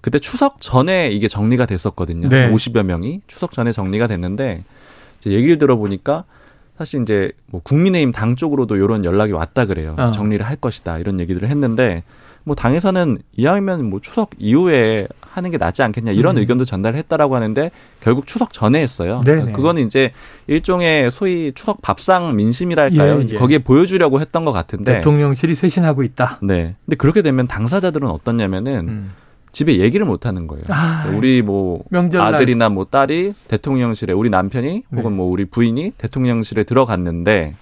그때 0.00 0.18
추석 0.18 0.60
전에 0.60 1.10
이게 1.10 1.28
정리가 1.28 1.66
됐었거든요. 1.66 2.28
네. 2.28 2.50
50여 2.50 2.82
명이 2.84 3.20
추석 3.26 3.52
전에 3.52 3.70
정리가 3.72 4.06
됐는데 4.06 4.64
이제 5.20 5.30
얘기를 5.30 5.58
들어보니까 5.58 6.24
사실 6.78 7.02
이제 7.02 7.32
뭐 7.46 7.60
국민의힘 7.62 8.12
당 8.12 8.36
쪽으로도 8.36 8.76
이런 8.76 9.04
연락이 9.04 9.32
왔다 9.32 9.66
그래요. 9.66 9.94
어. 9.98 10.06
정리를 10.06 10.44
할 10.44 10.56
것이다 10.56 10.98
이런 10.98 11.20
얘기들을 11.20 11.48
했는데 11.50 12.02
뭐 12.44 12.54
당에서는 12.54 13.18
이왕이면 13.36 13.84
뭐 13.84 14.00
추석 14.00 14.30
이후에 14.38 15.06
하는 15.20 15.50
게 15.50 15.58
낫지 15.58 15.82
않겠냐 15.82 16.12
이런 16.12 16.36
음. 16.36 16.40
의견도 16.40 16.64
전달했다라고 16.64 17.36
하는데 17.36 17.70
결국 18.00 18.26
추석 18.26 18.52
전에 18.52 18.80
했어요. 18.82 19.20
네네. 19.24 19.52
그거는 19.52 19.86
이제 19.86 20.12
일종의 20.46 21.10
소위 21.10 21.52
추석 21.54 21.82
밥상 21.82 22.34
민심이랄까요. 22.34 23.20
예, 23.22 23.26
예. 23.30 23.34
거기에 23.34 23.58
보여주려고 23.58 24.20
했던 24.20 24.44
것 24.44 24.52
같은데. 24.52 24.96
대통령실이 24.96 25.54
쇄신하고 25.54 26.02
있다. 26.02 26.38
네. 26.42 26.74
근데 26.84 26.96
그렇게 26.96 27.22
되면 27.22 27.46
당사자들은 27.46 28.08
어떻냐면은 28.08 28.88
음. 28.88 29.12
집에 29.52 29.78
얘기를 29.78 30.06
못 30.06 30.26
하는 30.26 30.46
거예요. 30.46 30.64
아, 30.68 31.12
우리 31.14 31.42
뭐 31.42 31.82
명절날 31.90 32.34
아들이나 32.34 32.68
뭐 32.68 32.84
딸이 32.84 33.34
대통령실에 33.48 34.12
우리 34.12 34.30
남편이 34.30 34.68
네. 34.88 34.96
혹은 34.96 35.16
뭐 35.16 35.30
우리 35.30 35.44
부인이 35.44 35.92
대통령실에 35.98 36.64
들어갔는데 36.64 37.56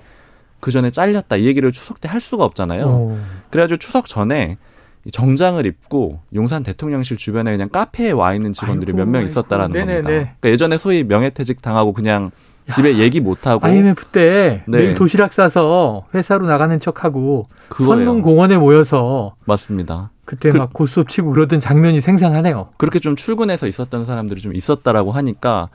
그 0.61 0.71
전에 0.71 0.91
잘렸다 0.91 1.37
이 1.37 1.47
얘기를 1.47 1.71
추석 1.73 2.01
때 2.01 2.09
할 2.09 2.21
수가 2.21 2.45
없잖아요. 2.45 2.85
오. 2.87 3.19
그래가지고 3.51 3.79
추석 3.79 4.07
전에 4.07 4.57
이 5.05 5.11
정장을 5.11 5.65
입고 5.67 6.21
용산 6.35 6.63
대통령실 6.63 7.17
주변에 7.17 7.51
그냥 7.53 7.69
카페에 7.69 8.11
와 8.13 8.35
있는 8.35 8.53
직원들이 8.53 8.93
몇 8.93 9.07
명. 9.09 9.25
있었다라는 9.25 9.73
네네네. 9.73 9.95
겁니다. 10.03 10.11
그러니까 10.41 10.51
예전에 10.51 10.79
소위 10.79 11.05
명예퇴직 11.05 11.63
당하고 11.63 11.93
그냥 11.93 12.31
집에 12.67 12.99
얘기 12.99 13.21
못 13.21 13.47
하고 13.47 13.65
IMF 13.67 14.07
때 14.07 14.63
네. 14.67 14.79
매일 14.79 14.95
도시락 14.95 15.33
싸서 15.33 16.05
회사로 16.15 16.47
나가는 16.47 16.79
척하고 16.81 17.49
그거예요. 17.69 18.05
선릉공원에 18.05 18.57
모여서 18.59 19.35
맞습니다. 19.47 20.11
그때 20.27 20.51
그- 20.51 20.59
막 20.59 20.73
고스톱 20.75 21.09
치고 21.09 21.31
그러던 21.33 21.61
장면이 21.61 22.01
생생하네요. 22.03 22.69
그렇게 22.77 22.99
좀 22.99 23.17
출근해서 23.17 23.67
있었던 23.67 24.05
사람들이 24.05 24.41
좀 24.43 24.55
있었다라고 24.55 25.13
하니까 25.13 25.71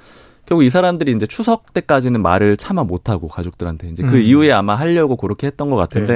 결국 0.45 0.63
이 0.63 0.69
사람들이 0.69 1.11
이제 1.13 1.25
추석 1.25 1.73
때까지는 1.73 2.21
말을 2.21 2.57
차마 2.57 2.83
못하고 2.83 3.27
가족들한테 3.27 3.89
이제 3.89 4.03
그 4.03 4.15
음. 4.15 4.21
이후에 4.21 4.51
아마 4.51 4.75
하려고 4.75 5.15
그렇게 5.15 5.47
했던 5.47 5.69
것 5.69 5.77
같은데 5.77 6.13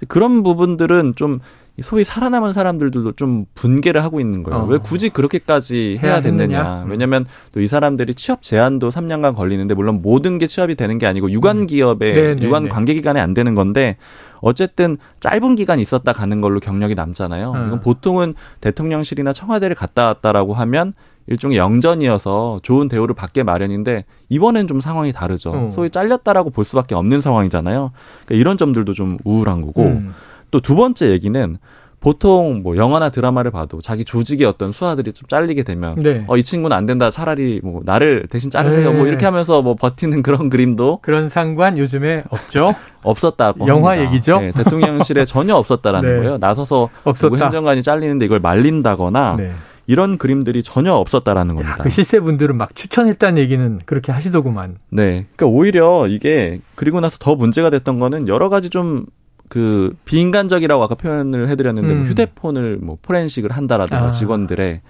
네. 0.00 0.06
그런 0.08 0.42
부분들은 0.42 1.14
좀 1.16 1.40
소위 1.82 2.04
살아남은 2.04 2.54
사람들도 2.54 3.12
좀 3.12 3.44
분개를 3.54 4.02
하고 4.02 4.18
있는 4.18 4.42
거예요. 4.42 4.60
어. 4.60 4.64
왜 4.64 4.78
굳이 4.78 5.10
그렇게까지 5.10 5.98
해야 6.02 6.12
해야 6.12 6.20
됐느냐. 6.22 6.84
음. 6.84 6.90
왜냐면 6.90 7.26
또 7.52 7.60
이 7.60 7.66
사람들이 7.66 8.14
취업 8.14 8.42
제한도 8.42 8.88
3년간 8.88 9.34
걸리는데 9.34 9.74
물론 9.74 10.00
모든 10.00 10.38
게 10.38 10.46
취업이 10.46 10.74
되는 10.74 10.96
게 10.96 11.06
아니고 11.06 11.30
유관 11.30 11.58
음. 11.58 11.66
기업에 11.66 12.12
네, 12.14 12.34
네, 12.34 12.42
유관 12.42 12.64
네. 12.64 12.68
관계 12.70 12.94
기간에 12.94 13.20
안 13.20 13.34
되는 13.34 13.54
건데 13.54 13.96
어쨌든 14.40 14.96
짧은 15.20 15.56
기간 15.56 15.78
있었다 15.80 16.12
가는 16.12 16.40
걸로 16.40 16.60
경력이 16.60 16.94
남잖아요. 16.94 17.52
음. 17.52 17.66
이건 17.66 17.80
보통은 17.80 18.34
대통령실이나 18.62 19.34
청와대를 19.34 19.76
갔다 19.76 20.06
왔다라고 20.06 20.54
하면 20.54 20.94
일종의 21.28 21.58
영전이어서 21.58 22.60
좋은 22.62 22.88
대우를 22.88 23.14
받게 23.14 23.42
마련인데 23.42 24.04
이번엔 24.28 24.66
좀 24.66 24.80
상황이 24.80 25.12
다르죠. 25.12 25.50
어. 25.50 25.70
소위 25.72 25.90
잘렸다라고 25.90 26.50
볼 26.50 26.64
수밖에 26.64 26.94
없는 26.94 27.20
상황이잖아요. 27.20 27.92
그러니까 28.24 28.40
이런 28.40 28.56
점들도 28.56 28.92
좀 28.92 29.18
우울한 29.24 29.60
거고 29.60 29.82
음. 29.84 30.14
또두 30.50 30.74
번째 30.76 31.10
얘기는 31.10 31.58
보통 31.98 32.62
뭐 32.62 32.76
영화나 32.76 33.08
드라마를 33.08 33.50
봐도 33.50 33.80
자기 33.80 34.04
조직의 34.04 34.46
어떤 34.46 34.70
수하들이 34.70 35.12
좀 35.12 35.26
잘리게 35.28 35.64
되면 35.64 35.96
네. 35.96 36.24
어이 36.28 36.42
친구는 36.42 36.76
안 36.76 36.86
된다 36.86 37.10
차라리 37.10 37.60
뭐 37.64 37.80
나를 37.84 38.26
대신 38.30 38.50
자르세요 38.50 38.92
네. 38.92 38.96
뭐 38.96 39.06
이렇게 39.08 39.24
하면서 39.24 39.62
뭐 39.62 39.74
버티는 39.74 40.22
그런 40.22 40.48
그림도 40.48 41.00
그런 41.02 41.28
상관 41.28 41.78
요즘에 41.78 42.22
없죠. 42.30 42.74
없었다고 43.02 43.66
영화 43.66 43.92
합니다. 43.92 44.10
얘기죠? 44.12 44.40
네, 44.40 44.52
대통령실에 44.52 45.24
전혀 45.24 45.56
없었다라는 45.56 46.08
네. 46.08 46.16
거예요. 46.18 46.38
나서서 46.38 46.90
누구 46.98 47.10
없었다. 47.10 47.44
행정관이 47.44 47.82
잘리는데 47.82 48.24
이걸 48.26 48.40
말린다거나 48.40 49.36
네. 49.38 49.52
이런 49.86 50.18
그림들이 50.18 50.62
전혀 50.62 50.92
없었다라는 50.92 51.54
야, 51.54 51.58
겁니다. 51.58 51.82
그 51.82 51.90
실세분들은 51.90 52.56
막 52.56 52.74
추천했다는 52.74 53.38
얘기는 53.40 53.80
그렇게 53.84 54.12
하시더구만. 54.12 54.76
네. 54.90 55.26
그러니까 55.36 55.46
오히려 55.46 56.06
이게 56.08 56.60
그리고 56.74 57.00
나서 57.00 57.16
더 57.18 57.36
문제가 57.36 57.70
됐던 57.70 58.00
거는 58.00 58.28
여러 58.28 58.48
가지 58.48 58.68
좀그 58.68 59.96
비인간적이라고 60.04 60.82
아까 60.82 60.94
표현을 60.96 61.48
해드렸는데 61.48 61.94
뭐 61.94 62.02
음. 62.02 62.08
휴대폰을 62.08 62.78
뭐 62.78 62.98
포렌식을 63.00 63.52
한다라든가 63.52 64.06
아. 64.06 64.10
직원들의 64.10 64.80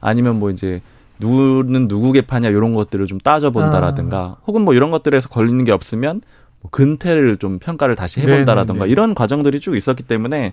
아니면 0.00 0.38
뭐 0.38 0.50
이제 0.50 0.80
누구는 1.18 1.88
누구 1.88 2.12
개파냐 2.12 2.48
이런 2.48 2.74
것들을 2.74 3.06
좀 3.06 3.18
따져본다라든가 3.18 4.18
아. 4.18 4.36
혹은 4.46 4.62
뭐 4.62 4.74
이런 4.74 4.90
것들에서 4.90 5.28
걸리는 5.28 5.64
게 5.64 5.72
없으면 5.72 6.22
뭐 6.60 6.70
근태를 6.70 7.36
좀 7.36 7.58
평가를 7.58 7.94
다시 7.94 8.20
해본다라든가 8.20 8.80
네네네. 8.80 8.92
이런 8.92 9.14
과정들이 9.14 9.60
쭉 9.60 9.76
있었기 9.76 10.02
때문에 10.04 10.52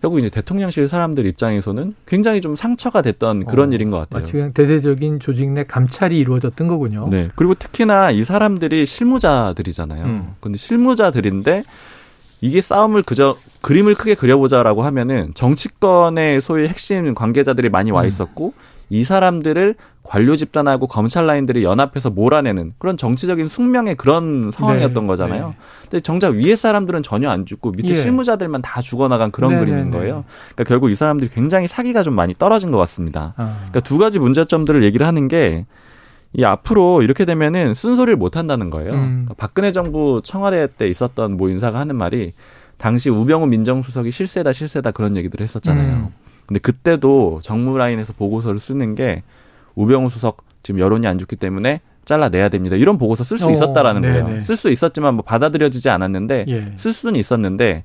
결국 0.00 0.18
이제 0.18 0.30
대통령실 0.30 0.88
사람들 0.88 1.26
입장에서는 1.26 1.94
굉장히 2.06 2.40
좀 2.40 2.56
상처가 2.56 3.02
됐던 3.02 3.44
그런 3.44 3.70
어, 3.70 3.74
일인 3.74 3.90
것 3.90 3.98
같아요. 3.98 4.22
마치 4.22 4.32
그냥 4.32 4.52
대대적인 4.54 5.20
조직 5.20 5.50
내 5.50 5.64
감찰이 5.64 6.18
이루어졌던 6.18 6.68
거군요. 6.68 7.08
네. 7.10 7.28
그리고 7.36 7.54
특히나 7.54 8.10
이 8.10 8.24
사람들이 8.24 8.86
실무자들이잖아요. 8.86 10.04
음. 10.04 10.34
근데 10.40 10.56
실무자들인데 10.56 11.64
이게 12.40 12.60
싸움을 12.62 13.02
그저 13.02 13.36
그림을 13.60 13.94
크게 13.94 14.14
그려보자라고 14.14 14.82
하면은 14.82 15.32
정치권의 15.34 16.40
소위 16.40 16.66
핵심 16.66 17.14
관계자들이 17.14 17.68
많이 17.68 17.90
와 17.90 18.02
음. 18.02 18.06
있었고 18.06 18.54
이 18.88 19.04
사람들을 19.04 19.74
관료 20.10 20.34
집단하고 20.34 20.88
검찰 20.88 21.26
라인들이 21.26 21.62
연합해서 21.62 22.10
몰아내는 22.10 22.72
그런 22.78 22.96
정치적인 22.96 23.46
숙명의 23.46 23.94
그런 23.94 24.50
상황이었던 24.50 25.04
네, 25.04 25.06
거잖아요. 25.06 25.48
네. 25.48 25.54
근데 25.82 26.00
정작 26.00 26.34
위에 26.34 26.56
사람들은 26.56 27.04
전혀 27.04 27.30
안 27.30 27.46
죽고 27.46 27.70
밑에 27.70 27.90
예. 27.90 27.94
실무자들만 27.94 28.60
다 28.60 28.82
죽어나간 28.82 29.30
그런 29.30 29.52
네, 29.52 29.58
그림인 29.58 29.84
네, 29.84 29.90
네. 29.90 29.90
거예요. 29.90 30.24
그러니까 30.54 30.64
결국 30.64 30.90
이 30.90 30.96
사람들이 30.96 31.30
굉장히 31.30 31.68
사기가 31.68 32.02
좀 32.02 32.14
많이 32.14 32.34
떨어진 32.34 32.72
것 32.72 32.78
같습니다. 32.78 33.34
아. 33.36 33.56
그러니까 33.58 33.80
두 33.80 33.98
가지 33.98 34.18
문제점들을 34.18 34.82
얘기를 34.82 35.06
하는 35.06 35.28
게 35.28 35.64
이 36.32 36.44
앞으로 36.44 37.02
이렇게 37.02 37.24
되면은 37.24 37.74
쓴소리를 37.74 38.16
못 38.16 38.36
한다는 38.36 38.70
거예요. 38.70 38.92
음. 38.92 39.24
그러니까 39.24 39.34
박근혜 39.34 39.72
정부 39.72 40.20
청와대 40.22 40.68
때 40.76 40.88
있었던 40.88 41.36
모 41.36 41.48
인사가 41.48 41.80
하는 41.80 41.96
말이 41.96 42.32
당시 42.76 43.10
우병우 43.10 43.46
민정수석이 43.46 44.12
실세다 44.12 44.52
실세다 44.52 44.92
그런 44.92 45.16
얘기들을 45.16 45.42
했었잖아요. 45.42 45.92
음. 45.92 46.08
근데 46.46 46.60
그때도 46.60 47.40
정무 47.42 47.76
라인에서 47.78 48.12
보고서를 48.12 48.58
쓰는 48.58 48.94
게 48.94 49.22
우병우 49.74 50.08
수석 50.08 50.38
지금 50.62 50.80
여론이 50.80 51.06
안 51.06 51.18
좋기 51.18 51.36
때문에 51.36 51.80
잘라내야 52.04 52.48
됩니다. 52.48 52.76
이런 52.76 52.98
보고서 52.98 53.24
쓸수 53.24 53.46
오, 53.46 53.50
있었다라는 53.50 54.02
네네. 54.02 54.22
거예요. 54.22 54.40
쓸 54.40 54.56
수 54.56 54.70
있었지만 54.70 55.14
뭐 55.14 55.24
받아들여지지 55.24 55.90
않았는데 55.90 56.44
예. 56.48 56.72
쓸 56.76 56.92
수는 56.92 57.18
있었는데 57.18 57.84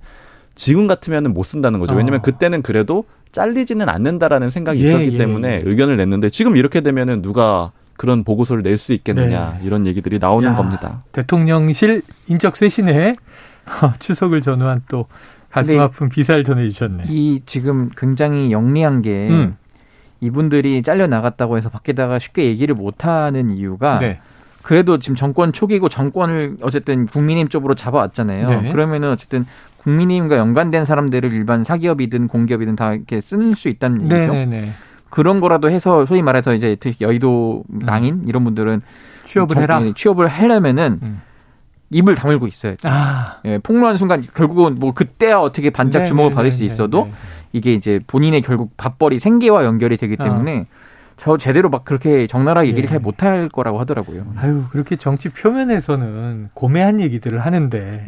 지금 0.55 0.87
같으면은 0.87 1.33
못 1.33 1.43
쓴다는 1.43 1.79
거죠. 1.79 1.93
왜냐면 1.95 2.19
어. 2.19 2.21
그때는 2.21 2.61
그래도 2.61 3.03
잘리지는 3.31 3.89
않는다라는 3.89 4.49
생각이 4.49 4.83
예, 4.83 4.87
있었기 4.87 5.13
예, 5.13 5.17
때문에 5.17 5.61
예. 5.65 5.69
의견을 5.69 5.97
냈는데 5.97 6.29
지금 6.29 6.55
이렇게 6.55 6.81
되면은 6.81 7.21
누가 7.21 7.71
그런 7.97 8.23
보고서를 8.23 8.63
낼 8.63 8.77
수 8.77 8.93
있겠느냐 8.93 9.57
네. 9.59 9.65
이런 9.65 9.85
얘기들이 9.85 10.19
나오는 10.19 10.49
야, 10.49 10.55
겁니다. 10.55 11.03
대통령실 11.11 12.01
인적 12.27 12.57
쇄신에 12.57 13.15
추석을 13.99 14.41
전후한 14.41 14.83
또 14.89 15.05
가슴 15.49 15.79
아픈 15.79 16.09
비사를 16.09 16.43
전해 16.43 16.69
주셨네. 16.69 17.05
이 17.07 17.41
지금 17.45 17.89
굉장히 17.97 18.51
영리한 18.51 19.01
게 19.01 19.27
음. 19.29 19.57
이분들이 20.21 20.81
잘려 20.83 21.07
나갔다고 21.07 21.57
해서 21.57 21.69
밖에다가 21.69 22.19
쉽게 22.19 22.45
얘기를 22.45 22.73
못 22.75 23.05
하는 23.05 23.51
이유가 23.51 23.99
네. 23.99 24.19
그래도 24.61 24.97
지금 24.97 25.15
정권 25.15 25.53
초기고 25.53 25.89
정권을 25.89 26.57
어쨌든 26.61 27.05
국민의힘 27.05 27.49
쪽으로 27.49 27.75
잡아왔잖아요. 27.75 28.61
네. 28.63 28.71
그러면은 28.71 29.11
어쨌든 29.11 29.45
국민의힘과 29.77 30.37
연관된 30.37 30.85
사람들을 30.85 31.31
일반 31.33 31.63
사기업이든 31.63 32.27
공기업이든 32.27 32.75
다 32.75 32.93
이렇게 32.93 33.19
쓸 33.19 33.53
수 33.55 33.69
있다는 33.69 34.01
얘기죠. 34.11 34.33
네네네. 34.33 34.71
그런 35.11 35.39
거라도 35.39 35.69
해서 35.69 36.05
소위 36.07 36.23
말해서 36.23 36.55
이제 36.55 36.75
특히 36.79 37.05
여의도 37.05 37.63
낭인 37.67 38.23
이런 38.27 38.43
분들은 38.43 38.81
취업을 39.25 39.53
정- 39.53 39.63
해라. 39.63 39.81
예, 39.85 39.93
취업을 39.93 40.27
하려면은 40.27 40.99
음. 41.03 41.21
입을 41.91 42.15
다물고 42.15 42.47
있어요. 42.47 42.75
아. 42.83 43.37
예, 43.45 43.59
폭로한 43.59 43.95
순간 43.97 44.25
결국은 44.33 44.79
뭐 44.79 44.93
그때야 44.95 45.37
어떻게 45.37 45.69
반짝 45.69 46.05
주목을 46.07 46.31
받을 46.33 46.51
수 46.51 46.61
네네네네. 46.63 46.73
있어도 46.73 47.09
이게 47.55 47.73
이제 47.73 48.01
본인의 48.05 48.41
결국 48.41 48.75
밥벌이 48.75 49.17
생계와 49.19 49.63
연결이 49.63 49.95
되기 49.95 50.17
때문에 50.17 50.67
저 51.15 51.37
제대로 51.37 51.69
막 51.69 51.85
그렇게 51.85 52.27
적나라하게 52.27 52.69
얘기를 52.69 52.87
아. 52.87 52.89
예. 52.89 52.91
잘 52.95 52.99
못할 52.99 53.47
거라고 53.47 53.79
하더라고요. 53.79 54.25
아유, 54.35 54.65
그렇게 54.71 54.97
정치 54.97 55.29
표면에서는 55.29 56.49
고매한 56.53 56.99
얘기들을 56.99 57.39
하는데 57.39 58.05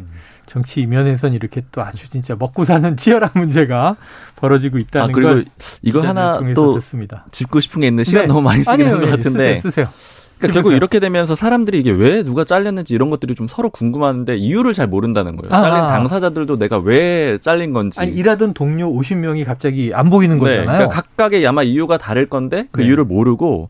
정치 0.47 0.81
이면에선 0.81 1.33
이렇게 1.33 1.63
또 1.71 1.81
아주 1.81 2.09
진짜 2.09 2.35
먹고 2.37 2.65
사는 2.65 2.95
치열한 2.97 3.31
문제가 3.35 3.95
벌어지고 4.35 4.79
있다는 4.79 5.09
아 5.09 5.11
그리고 5.13 5.29
걸 5.29 5.45
이거 5.81 6.01
하나 6.01 6.41
또 6.53 6.73
듣습니다. 6.75 7.25
짚고 7.31 7.61
싶은 7.61 7.79
게 7.79 7.87
있는데 7.87 8.03
시간 8.03 8.23
네. 8.23 8.27
너무 8.27 8.41
많이 8.41 8.63
한것 8.65 8.81
예, 9.03 9.09
같은데 9.09 9.59
쓰세요. 9.59 9.87
쓰세요. 9.87 10.26
그러니까 10.37 10.53
결국 10.53 10.69
짚으세요. 10.69 10.77
이렇게 10.77 10.99
되면서 10.99 11.35
사람들이 11.35 11.79
이게 11.79 11.91
왜 11.91 12.23
누가 12.23 12.43
잘렸는지 12.43 12.93
이런 12.93 13.09
것들이 13.09 13.35
좀 13.35 13.47
서로 13.47 13.69
궁금한데 13.69 14.37
이유를 14.37 14.73
잘 14.73 14.87
모른다는 14.87 15.35
거예요. 15.35 15.53
아. 15.53 15.61
잘린 15.61 15.87
당사자들도 15.87 16.57
내가 16.57 16.77
왜 16.77 17.37
잘린 17.39 17.73
건지. 17.73 17.99
아니 17.99 18.11
일하던 18.11 18.53
동료 18.53 18.91
50명이 18.91 19.45
갑자기 19.45 19.91
안 19.93 20.09
보이는 20.09 20.37
네, 20.37 20.39
거잖아요. 20.39 20.65
그러니까 20.65 20.87
각각의 20.89 21.45
아마 21.47 21.63
이유가 21.63 21.97
다를 21.97 22.27
건데 22.27 22.67
그 22.71 22.81
네. 22.81 22.87
이유를 22.87 23.05
모르고 23.05 23.69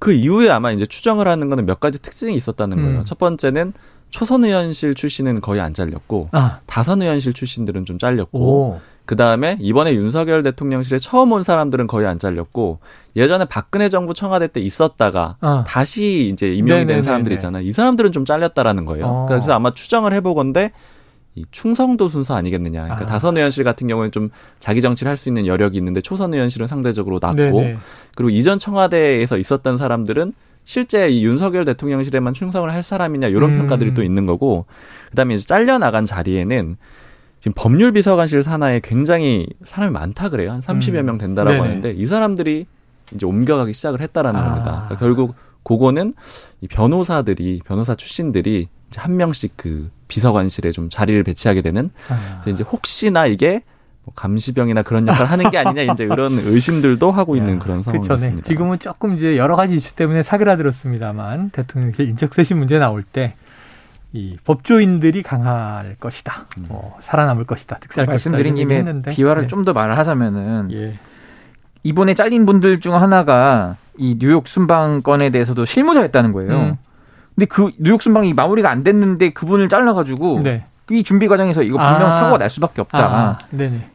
그 0.00 0.12
이후에 0.12 0.50
아마 0.50 0.72
이제 0.72 0.86
추정을 0.86 1.28
하는 1.28 1.50
거는 1.50 1.66
몇 1.66 1.80
가지 1.80 2.00
특징이 2.00 2.36
있었다는 2.36 2.82
거예요. 2.82 2.98
음. 2.98 3.02
첫 3.04 3.18
번째는 3.18 3.72
초선 4.10 4.44
의원실 4.44 4.94
출신은 4.94 5.40
거의 5.40 5.60
안 5.60 5.74
잘렸고 5.74 6.28
아, 6.32 6.60
다선 6.66 7.02
의원실 7.02 7.32
출신들은 7.32 7.84
좀 7.84 7.98
잘렸고 7.98 8.38
오. 8.38 8.80
그 9.06 9.16
다음에 9.16 9.58
이번에 9.60 9.94
윤석열 9.94 10.42
대통령실에 10.42 10.98
처음 10.98 11.32
온 11.32 11.42
사람들은 11.42 11.86
거의 11.86 12.06
안 12.06 12.18
잘렸고 12.18 12.78
예전에 13.16 13.44
박근혜 13.44 13.88
정부 13.88 14.14
청와대 14.14 14.46
때 14.46 14.60
있었다가 14.60 15.36
아. 15.40 15.64
다시 15.66 16.30
이제 16.32 16.48
임명이 16.54 16.80
네네네네. 16.80 16.94
된 16.94 17.02
사람들 17.02 17.32
있잖아요. 17.32 17.62
이 17.62 17.72
사람들은 17.72 18.12
좀 18.12 18.24
잘렸다라는 18.24 18.86
거예요. 18.86 19.06
어. 19.06 19.26
그래서 19.28 19.52
아마 19.52 19.72
추정을 19.72 20.12
해보건데 20.14 20.72
이 21.34 21.44
충성도 21.50 22.08
순서 22.08 22.34
아니겠느냐. 22.34 22.82
그러니까 22.82 23.04
아. 23.04 23.06
다선 23.06 23.36
의원실 23.36 23.64
같은 23.64 23.86
경우에는 23.88 24.10
좀 24.12 24.30
자기 24.58 24.80
정치를 24.80 25.10
할 25.10 25.16
수 25.16 25.28
있는 25.28 25.46
여력이 25.46 25.76
있는데 25.78 26.00
초선 26.00 26.32
의원실은 26.32 26.66
상대적으로 26.66 27.18
낮고 27.20 27.36
네네. 27.36 27.76
그리고 28.16 28.30
이전 28.30 28.58
청와대에서 28.58 29.36
있었던 29.36 29.76
사람들은 29.76 30.32
실제 30.64 31.10
이 31.10 31.24
윤석열 31.24 31.66
대통령실에만 31.66 32.32
충성을 32.32 32.72
할 32.72 32.82
사람이냐 32.82 33.28
이런 33.28 33.50
음. 33.50 33.58
평가들이 33.58 33.92
또 33.92 34.02
있는 34.02 34.24
거고 34.24 34.64
그다음에 35.10 35.34
이제 35.34 35.46
잘려 35.46 35.78
나간 35.78 36.06
자리에는 36.06 36.78
지금 37.44 37.52
법률 37.54 37.92
비서관실 37.92 38.42
산하에 38.42 38.80
굉장히 38.82 39.46
사람이 39.64 39.92
많다 39.92 40.30
그래요 40.30 40.52
한 40.52 40.60
30여 40.60 41.00
음. 41.00 41.04
명 41.04 41.18
된다라고 41.18 41.56
네네. 41.58 41.68
하는데 41.68 41.92
이 41.92 42.06
사람들이 42.06 42.64
이제 43.12 43.26
옮겨가기 43.26 43.74
시작을 43.74 44.00
했다라는 44.00 44.40
아. 44.40 44.44
겁니다. 44.44 44.70
그러니까 44.86 44.96
결국 44.96 45.34
그거는 45.62 46.14
이 46.62 46.68
변호사들이 46.68 47.60
변호사 47.66 47.94
출신들이 47.94 48.68
이제 48.88 48.98
한 48.98 49.18
명씩 49.18 49.58
그 49.58 49.90
비서관실에 50.08 50.72
좀 50.72 50.88
자리를 50.88 51.22
배치하게 51.22 51.60
되는 51.60 51.90
아. 52.08 52.40
이제 52.48 52.64
혹시나 52.64 53.26
이게 53.26 53.60
뭐 54.04 54.14
감시병이나 54.14 54.80
그런 54.80 55.06
역할을 55.06 55.30
하는 55.30 55.50
게 55.50 55.58
아니냐 55.58 55.92
이제 55.92 56.04
이런 56.04 56.38
의심들도 56.48 57.10
하고 57.10 57.36
있는 57.36 57.56
야, 57.56 57.58
그런 57.58 57.82
그 57.82 57.84
전에 57.84 58.00
상황이었습니다. 58.00 58.48
지금은 58.48 58.78
조금 58.78 59.16
이제 59.16 59.36
여러 59.36 59.54
가지 59.54 59.76
이슈 59.76 59.94
때문에 59.94 60.22
사그라들었습니다만 60.22 61.50
대통령실 61.50 62.08
인적 62.08 62.32
쇄신 62.32 62.56
문제 62.56 62.78
나올 62.78 63.02
때 63.02 63.34
이 64.14 64.36
법조인들이 64.44 65.24
강할 65.24 65.96
것이다, 65.98 66.46
음. 66.58 66.66
뭐 66.68 66.96
살아남을 67.00 67.44
것이다, 67.46 67.78
득살 67.80 68.06
말씀드린 68.06 68.54
것이다, 68.54 68.82
김에. 68.92 69.02
비화를 69.10 69.42
네. 69.42 69.48
좀더 69.48 69.72
말을 69.72 69.98
하자면은 69.98 70.68
예. 70.70 70.94
이번에 71.82 72.14
잘린 72.14 72.46
분들 72.46 72.78
중 72.78 72.94
하나가 72.94 73.76
이 73.98 74.16
뉴욕 74.20 74.46
순방 74.46 75.02
건에 75.02 75.30
대해서도 75.30 75.64
실무자였다는 75.64 76.30
거예요. 76.30 76.52
음. 76.52 76.76
근데 77.34 77.46
그 77.46 77.72
뉴욕 77.80 78.00
순방이 78.00 78.34
마무리가 78.34 78.70
안 78.70 78.84
됐는데 78.84 79.30
그분을 79.30 79.68
잘라가지고 79.68 80.42
네. 80.44 80.64
이 80.92 81.02
준비 81.02 81.26
과정에서 81.26 81.64
이거 81.64 81.76
분명 81.78 82.06
아. 82.06 82.10
사고가 82.12 82.38
날 82.38 82.50
수밖에 82.50 82.82
없다. 82.82 82.98
아. 82.98 83.38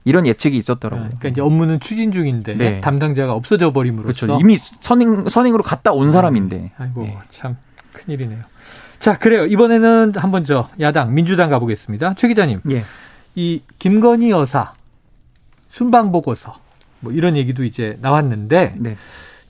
이런 0.03 0.27
예측이 0.27 0.58
있었더라고요. 0.58 1.05
그러니까 1.08 1.29
이제 1.29 1.39
업무는 1.39 1.79
추진 1.79 2.12
중인데 2.12 2.55
네. 2.55 2.82
담당자가 2.82 3.32
없어져 3.32 3.71
버림으로써 3.71 4.25
그렇죠. 4.25 4.39
이미 4.41 4.58
선행 4.58 5.29
선행으로 5.29 5.63
갔다 5.63 5.93
온 5.93 6.12
사람인데. 6.12 6.73
아이고 6.77 7.03
네. 7.03 7.17
참 7.29 7.55
큰일이네요. 7.93 8.39
자 9.00 9.18
그래요. 9.18 9.46
이번에는 9.46 10.14
한 10.16 10.32
번 10.32 10.44
저 10.46 10.70
야당 10.80 11.14
민주당 11.14 11.50
가보겠습니다. 11.50 12.16
최 12.18 12.28
기자님, 12.28 12.62
예. 12.72 12.84
이 13.36 13.62
김건희 13.80 14.30
여사 14.32 14.74
순방 15.70 16.12
보고서 16.12 16.54
뭐 17.00 17.14
이런 17.14 17.38
얘기도 17.38 17.64
이제 17.64 17.98
나왔는데 18.02 18.76
네. 18.78 18.98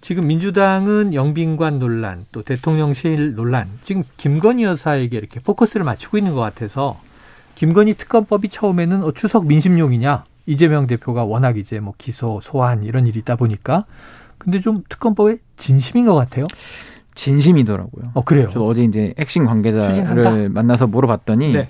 지금 0.02 0.28
민주당은 0.28 1.14
영빈관 1.14 1.80
논란 1.80 2.26
또 2.32 2.44
대통령실 2.44 3.36
논란 3.36 3.68
지금 3.84 4.04
김건희 4.18 4.64
여사에게 4.64 5.18
이렇게 5.18 5.40
포커스를 5.40 5.84
맞추고 5.84 6.18
있는 6.18 6.34
것 6.34 6.42
같아서 6.42 7.00
김건희 7.56 7.96
특검법이 7.96 8.50
처음에는 8.50 9.04
어, 9.04 9.12
추석 9.14 9.48
민심용이냐 9.48 10.26
이재명 10.46 10.88
대표가 10.88 11.24
워낙 11.24 11.58
이제 11.58 11.80
뭐 11.80 11.94
기소 11.98 12.40
소환 12.42 12.84
이런 12.84 13.08
일이 13.08 13.20
있다 13.20 13.36
보니까 13.36 13.86
근데 14.38 14.60
좀 14.62 14.84
특검법에 14.88 15.38
진심인 15.58 16.06
것 16.06 16.16
같아요. 16.16 16.46
진심이더라고요. 17.20 18.12
어 18.14 18.24
그래요. 18.24 18.48
저도 18.50 18.68
어제 18.68 18.84
이제 18.84 19.14
핵심 19.20 19.46
관계자를 19.46 19.88
추진한다? 19.88 20.50
만나서 20.50 20.88
물어봤더니 20.88 21.52
네. 21.52 21.68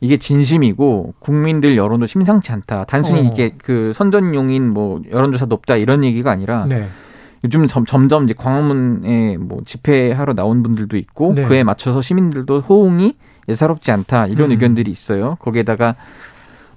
이게 0.00 0.18
진심이고 0.18 1.14
국민들 1.18 1.76
여론도 1.76 2.06
심상치 2.06 2.52
않다. 2.52 2.84
단순히 2.84 3.20
어. 3.20 3.22
이게 3.22 3.54
그 3.56 3.92
선전용인 3.94 4.68
뭐 4.68 5.00
여론조사 5.10 5.46
높다 5.46 5.76
이런 5.76 6.04
얘기가 6.04 6.30
아니라 6.30 6.66
네. 6.66 6.88
요즘 7.44 7.66
점, 7.66 7.86
점점 7.86 8.24
이제 8.24 8.34
광화문에 8.36 9.38
뭐 9.38 9.62
집회하러 9.64 10.34
나온 10.34 10.62
분들도 10.62 10.96
있고 10.98 11.32
네. 11.34 11.42
그에 11.44 11.62
맞춰서 11.62 12.02
시민들도 12.02 12.60
호응이 12.60 13.14
예사롭지 13.48 13.90
않다 13.90 14.26
이런 14.26 14.50
음. 14.50 14.52
의견들이 14.52 14.90
있어요. 14.90 15.36
거기에다가 15.40 15.96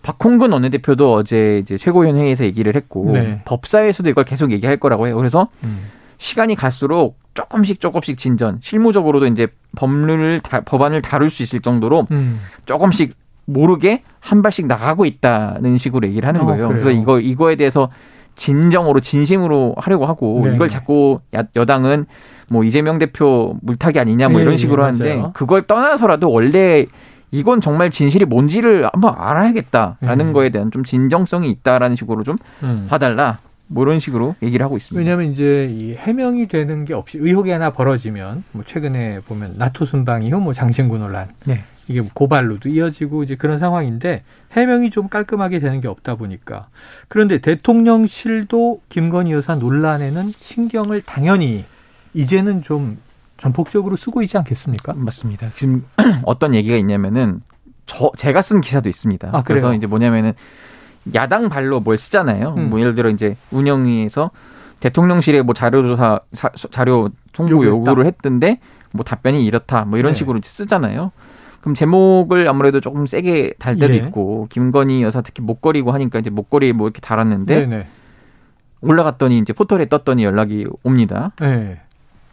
박홍근 0.04 0.54
원내대표도 0.54 1.14
어제 1.14 1.58
이제 1.58 1.78
최고위원 1.78 2.18
회의에서 2.18 2.46
얘기를 2.46 2.76
했고 2.76 3.12
네. 3.12 3.42
법사에서도 3.46 4.10
이걸 4.10 4.24
계속 4.24 4.52
얘기할 4.52 4.78
거라고 4.78 5.08
해요. 5.08 5.18
그래서 5.18 5.48
음. 5.64 5.80
시간이 6.26 6.56
갈수록 6.56 7.20
조금씩 7.36 7.80
조금씩 7.80 8.18
진전, 8.18 8.58
실무적으로도 8.62 9.28
이제 9.28 9.48
법률을 9.76 10.40
다, 10.40 10.62
법안을 10.62 11.04
다룰 11.04 11.30
수 11.30 11.44
있을 11.44 11.60
정도로 11.60 12.08
음. 12.10 12.40
조금씩 12.66 13.14
모르게 13.46 14.02
한 14.20 14.42
발씩 14.42 14.66
나가고 14.66 15.06
있다는 15.06 15.78
식으로 15.78 16.08
얘기를 16.08 16.28
하는 16.28 16.42
어, 16.42 16.46
거예요. 16.46 16.68
그래요? 16.68 16.82
그래서 16.82 17.00
이거 17.00 17.20
이거에 17.20 17.56
대해서 17.56 17.90
진정으로 18.34 19.02
진심으로 19.02 19.76
하려고 19.78 20.08
하고 20.08 20.42
네. 20.46 20.56
이걸 20.56 20.68
자꾸 20.68 21.20
야, 21.36 21.44
여당은 21.56 22.08
뭐 22.50 22.64
이재명 22.64 22.98
대표 22.98 23.56
물타기 23.62 24.00
아니냐 24.00 24.30
뭐 24.30 24.40
예, 24.40 24.44
이런 24.44 24.58
식으로 24.58 24.82
예, 24.82 24.86
하는데. 24.88 25.24
그걸 25.36 25.68
떠나서라도 25.68 26.32
원래 26.32 26.88
이건 27.30 27.62
정말 27.62 27.92
진실이 27.92 28.26
뭔지를 28.26 28.90
한번 28.92 29.14
알아야겠다라는 29.16 30.28
음. 30.28 30.34
거에 30.34 30.50
대한 30.50 30.72
좀 30.72 30.84
진정성이 30.84 31.52
있다라는 31.52 31.96
식으로 31.96 32.24
좀 32.24 32.38
음. 32.64 32.88
봐달라 32.90 33.40
뭐 33.68 33.84
이런 33.84 34.00
식으로 34.00 34.36
얘기를 34.44 34.64
하고 34.64 34.78
있습니다. 34.78 35.00
왜냐하면 35.00 35.32
이제 35.32 35.68
이 35.72 35.94
해명이 35.94 36.48
되는 36.48 36.86
게 36.86 36.94
없이 36.94 37.18
의혹이 37.18 37.50
하나 37.52 37.72
벌어지면 37.72 38.44
뭐 38.52 38.64
최근에 38.64 39.22
보면 39.22 39.56
나토 39.58 39.86
순방 39.86 40.24
이후 40.24 40.40
뭐 40.40 40.54
장신구 40.54 40.98
논란 40.98 41.30
네. 41.46 41.64
이게 41.88 42.02
고발로도 42.02 42.70
이어지고 42.70 43.24
이제 43.24 43.36
그런 43.36 43.58
상황인데 43.58 44.24
해명이 44.54 44.90
좀 44.90 45.08
깔끔하게 45.08 45.60
되는 45.60 45.82
게 45.82 45.88
없다 45.88 46.16
보니까 46.16 46.68
그런데 47.08 47.40
대통령실도 47.40 48.82
김건희 48.90 49.32
여사 49.34 49.56
논란에는 49.56 50.32
신경을 50.36 51.02
당연히 51.04 51.66
이제는 52.14 52.62
좀 52.62 52.98
전폭적으로 53.38 53.96
쓰고 53.96 54.22
있지 54.24 54.38
않겠습니까? 54.38 54.94
맞습니다. 54.96 55.52
지금 55.56 55.86
어떤 56.24 56.56
얘기가 56.56 56.76
있냐면은 56.78 57.42
저 57.86 58.12
제가 58.18 58.42
쓴 58.42 58.62
기사도 58.62 58.90
있습니다. 58.90 59.30
아? 59.32 59.44
그래서 59.44 59.74
이제 59.74 59.86
뭐냐면은 59.86 60.34
야당 61.14 61.50
발로 61.50 61.80
뭘 61.80 61.98
쓰잖아요. 61.98 62.56
음. 62.58 62.70
뭐 62.70 62.80
예를 62.80 62.96
들어 62.96 63.10
이제 63.10 63.36
운영위에서 63.52 64.32
대통령실에 64.80 65.42
뭐 65.42 65.54
자료조사 65.54 66.20
자, 66.34 66.50
자료 66.72 67.10
통보. 67.34 67.64
요구를 67.66 68.06
했던데 68.06 68.60
뭐 68.94 69.04
답변이 69.04 69.46
이렇다 69.46 69.86
뭐 69.86 70.00
이런 70.00 70.14
네. 70.14 70.18
식으로 70.18 70.40
쓰잖아요. 70.44 71.12
그럼 71.62 71.74
제목을 71.74 72.48
아무래도 72.48 72.80
조금 72.80 73.06
세게 73.08 73.54
달 73.58 73.78
때도 73.78 73.94
예. 73.94 73.98
있고 73.98 74.48
김건희 74.52 75.02
여사 75.02 75.22
특히 75.22 75.42
목걸이고 75.42 75.92
하니까 75.92 76.20
이제 76.20 76.30
목걸이에 76.30 76.74
뭐 76.74 76.88
이렇게 76.88 77.02
달았는데 77.02 77.62
네네. 77.62 77.88
올라갔더니 78.82 79.40
이제 79.40 79.52
포털에 79.52 79.86
떴더니 79.86 80.24
연락이 80.24 80.68
옵니다. 80.84 81.32
네. 81.40 81.82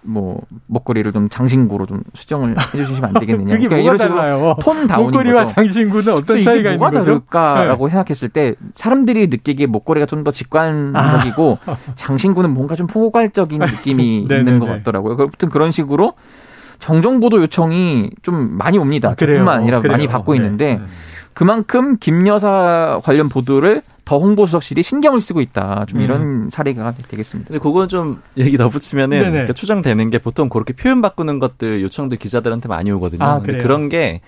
뭐 0.04 0.40
목걸이를 0.66 1.12
좀 1.12 1.28
장신구로 1.28 1.86
좀 1.86 2.02
수정을 2.14 2.56
해주시면 2.74 3.04
안 3.04 3.12
되겠느냐. 3.20 3.54
그게 3.54 3.68
그러니까 3.68 3.90
뭐가 3.92 4.08
달라요? 4.08 4.56
톤 4.60 4.86
다운인 4.86 5.10
목걸이와 5.10 5.42
거죠. 5.42 5.54
장신구는 5.54 6.12
어떤 6.14 6.42
차이가 6.42 6.70
있는 6.72 6.78
거죠? 6.78 7.04
다를까라고 7.04 7.88
생각했을 7.88 8.28
때 8.28 8.54
사람들이 8.74 9.28
느끼기에 9.28 9.66
목걸이가 9.66 10.06
좀 10.06 10.22
더 10.22 10.30
직관적이고 10.30 11.58
장신구는 11.96 12.50
뭔가 12.50 12.74
좀 12.76 12.86
포괄적인 12.86 13.58
느낌이 13.60 14.26
네네네. 14.28 14.38
있는 14.52 14.58
것 14.60 14.66
같더라고요. 14.66 15.14
아무튼 15.18 15.48
그런 15.48 15.70
식으로 15.72 16.14
정정보도 16.78 17.40
요청이 17.42 18.10
좀 18.22 18.56
많이 18.56 18.78
옵니다. 18.78 19.10
아, 19.10 19.14
그래요? 19.14 19.38
뿐만 19.38 19.58
아니라 19.60 19.80
그래요. 19.80 19.92
많이 19.92 20.06
받고 20.06 20.32
네. 20.32 20.36
있는데 20.38 20.74
네. 20.76 20.80
그만큼 21.34 21.96
김 21.98 22.26
여사 22.26 23.00
관련 23.04 23.28
보도를 23.28 23.82
더 24.04 24.18
홍보수석실이 24.18 24.82
신경을 24.82 25.20
쓰고 25.20 25.40
있다. 25.40 25.86
좀 25.88 26.00
음. 26.00 26.04
이런 26.04 26.50
사례가 26.50 26.94
되겠습니다. 27.08 27.48
근데 27.48 27.60
그건 27.60 27.88
좀 27.88 28.20
얘기 28.36 28.56
덧붙이면은. 28.56 29.18
그러니까 29.18 29.52
추정되는 29.52 30.10
게 30.10 30.18
보통 30.18 30.48
그렇게 30.48 30.72
표현 30.72 31.00
바꾸는 31.02 31.38
것들 31.38 31.82
요청들 31.82 32.18
기자들한테 32.18 32.68
많이 32.68 32.90
오거든요. 32.90 33.24
아, 33.24 33.38
근데? 33.38 33.58
그런 33.58 33.88
게 33.88 34.20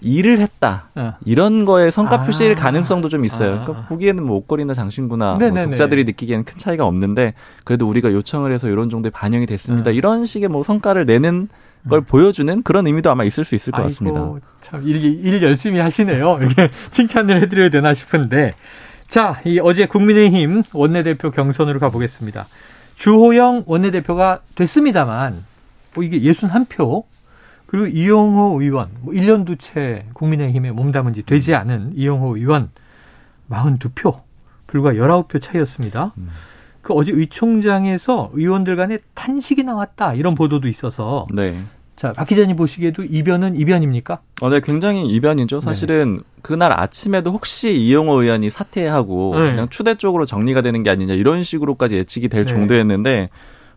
일을 0.00 0.40
했다. 0.40 0.88
어. 0.94 1.14
이런 1.24 1.64
거에 1.64 1.90
성과 1.90 2.20
아. 2.20 2.22
표시일 2.22 2.54
가능성도 2.54 3.08
좀 3.08 3.24
있어요. 3.24 3.60
아. 3.60 3.62
그러니까 3.64 3.88
보기에는 3.88 4.24
뭐 4.24 4.36
옷걸이나 4.36 4.74
장신구나 4.74 5.34
뭐. 5.34 5.62
독자들이 5.62 6.04
느끼기에는 6.04 6.44
큰 6.44 6.58
차이가 6.58 6.86
없는데 6.86 7.34
그래도 7.64 7.88
우리가 7.88 8.12
요청을 8.12 8.52
해서 8.52 8.68
이런 8.68 8.90
정도의 8.90 9.10
반영이 9.10 9.46
됐습니다. 9.46 9.90
음. 9.90 9.94
이런 9.94 10.24
식의 10.24 10.48
뭐 10.48 10.62
성과를 10.62 11.06
내는 11.06 11.48
걸 11.88 12.00
음. 12.00 12.04
보여주는 12.04 12.62
그런 12.62 12.86
의미도 12.86 13.10
아마 13.10 13.24
있을 13.24 13.44
수 13.44 13.54
있을 13.54 13.70
것 13.70 13.78
아이고, 13.78 13.88
같습니다. 13.88 14.32
참, 14.60 14.86
일, 14.86 15.04
일 15.04 15.42
열심히 15.42 15.80
하시네요. 15.80 16.38
이렇게 16.40 16.70
칭찬을 16.90 17.40
해드려야 17.42 17.70
되나 17.70 17.94
싶은데. 17.94 18.54
자, 19.08 19.40
이 19.44 19.60
어제 19.62 19.86
국민의힘 19.86 20.62
원내대표 20.72 21.30
경선으로 21.30 21.78
가보겠습니다. 21.78 22.46
주호영 22.96 23.64
원내대표가 23.66 24.40
됐습니다만, 24.54 25.44
뭐 25.94 26.04
이게 26.04 26.18
61표, 26.20 27.04
그리고 27.66 27.86
이용호 27.86 28.62
의원, 28.62 28.88
뭐 29.00 29.12
1년 29.12 29.44
두채 29.44 30.06
국민의힘에 30.14 30.70
몸담은 30.70 31.14
지 31.14 31.22
되지 31.22 31.54
않은 31.54 31.92
이용호 31.94 32.36
의원 32.36 32.70
42표, 33.50 34.20
불과 34.66 34.92
19표 34.92 35.42
차이였습니다. 35.42 36.12
음. 36.18 36.30
그 36.82 36.94
어제 36.94 37.12
의총장에서 37.12 38.30
의원들 38.32 38.76
간에 38.76 38.98
탄식이 39.14 39.64
나왔다, 39.64 40.14
이런 40.14 40.34
보도도 40.34 40.68
있어서, 40.68 41.26
네. 41.34 41.60
자, 41.96 42.12
박 42.12 42.28
기자님 42.28 42.56
보시기에도 42.56 43.02
이변은 43.02 43.56
이변입니까? 43.56 44.20
어, 44.42 44.50
네, 44.50 44.60
굉장히 44.60 45.06
이변이죠. 45.08 45.60
사실은 45.62 46.20
그날 46.42 46.78
아침에도 46.78 47.32
혹시 47.32 47.74
이용호 47.74 48.22
의원이 48.22 48.50
사퇴하고 48.50 49.34
네. 49.36 49.50
그냥 49.52 49.68
추대 49.70 49.94
쪽으로 49.94 50.26
정리가 50.26 50.60
되는 50.60 50.82
게 50.82 50.90
아니냐 50.90 51.14
이런 51.14 51.42
식으로까지 51.42 51.96
예측이 51.96 52.28
될 52.28 52.44
네. 52.44 52.52
정도였는데 52.52 53.30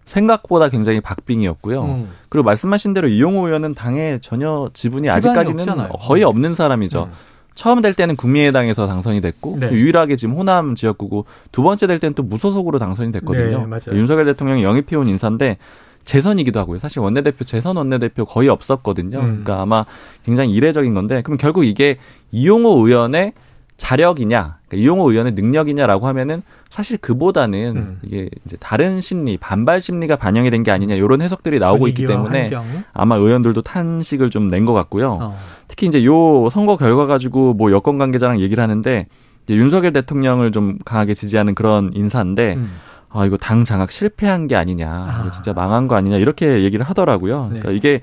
생각보다 0.05 0.69
굉장히 0.69 0.99
박빙이었고요. 0.99 1.83
음. 1.83 2.09
그리고 2.27 2.43
말씀하신 2.43 2.93
대로 2.93 3.07
이용호 3.07 3.47
의원은 3.47 3.75
당에 3.75 4.19
전혀 4.21 4.69
지분이 4.73 5.09
아직까지는 5.09 5.61
없잖아요. 5.61 5.89
거의 5.89 6.23
없는 6.23 6.55
사람이죠. 6.55 7.03
음. 7.03 7.11
처음 7.53 7.81
될 7.81 7.93
때는 7.93 8.15
국민의당에서 8.15 8.87
당선이 8.87 9.21
됐고 9.21 9.57
네. 9.59 9.71
유일하게 9.71 10.15
지금 10.15 10.35
호남 10.35 10.75
지역구고 10.75 11.25
두 11.51 11.61
번째 11.61 11.87
될 11.87 11.99
때는 11.99 12.13
또 12.15 12.23
무소속으로 12.23 12.79
당선이 12.79 13.11
됐거든요. 13.11 13.59
네, 13.59 13.65
맞아요. 13.65 13.93
윤석열 13.93 14.25
대통령이 14.25 14.63
영입해온 14.63 15.07
인사인데 15.07 15.57
재선이기도 16.05 16.59
하고요. 16.59 16.79
사실 16.79 16.99
원내대표 16.99 17.43
재선 17.45 17.77
원내대표 17.77 18.25
거의 18.25 18.49
없었거든요. 18.49 19.19
음. 19.19 19.25
그러니까 19.43 19.61
아마 19.61 19.85
굉장히 20.25 20.51
이례적인 20.53 20.93
건데 20.93 21.21
그럼 21.21 21.37
결국 21.37 21.65
이게 21.65 21.97
이용호 22.31 22.87
의원의 22.87 23.33
자력이냐, 23.77 24.57
그러니까 24.67 24.83
이용호 24.83 25.09
의원의 25.11 25.33
능력이냐라고 25.33 26.05
하면은 26.07 26.41
사실 26.69 26.97
그보다는 26.97 27.75
음. 27.77 27.99
이게 28.03 28.29
이제 28.45 28.57
다른 28.59 28.99
심리, 28.99 29.37
반발 29.37 29.79
심리가 29.79 30.17
반영이 30.17 30.49
된 30.51 30.63
게 30.63 30.71
아니냐 30.71 30.95
이런 30.95 31.21
해석들이 31.21 31.59
나오고 31.59 31.87
있기 31.87 32.05
때문에 32.05 32.41
환경. 32.53 32.83
아마 32.91 33.15
의원들도 33.15 33.61
탄식을 33.61 34.29
좀 34.31 34.49
낸 34.49 34.65
것 34.65 34.73
같고요. 34.73 35.17
어. 35.21 35.37
특히 35.69 35.87
이제 35.87 36.03
요 36.03 36.49
선거 36.49 36.75
결과 36.75 37.05
가지고 37.05 37.53
뭐 37.53 37.71
여권 37.71 37.97
관계자랑 37.97 38.41
얘기를 38.41 38.61
하는데 38.61 39.07
이제 39.45 39.55
윤석열 39.55 39.93
대통령을 39.93 40.51
좀 40.51 40.77
강하게 40.83 41.13
지지하는 41.13 41.55
그런 41.55 41.91
인사인데 41.93 42.55
음. 42.55 42.71
아 43.09 43.25
이거 43.25 43.37
당 43.37 43.63
장악 43.63 43.91
실패한 43.91 44.47
게 44.47 44.55
아니냐, 44.55 44.89
아. 44.89 45.19
이거 45.21 45.31
진짜 45.31 45.53
망한 45.53 45.87
거 45.87 45.95
아니냐 45.95 46.17
이렇게 46.17 46.63
얘기를 46.63 46.85
하더라고요. 46.85 47.45
그러니까 47.47 47.69
네. 47.69 47.75
이게 47.75 48.01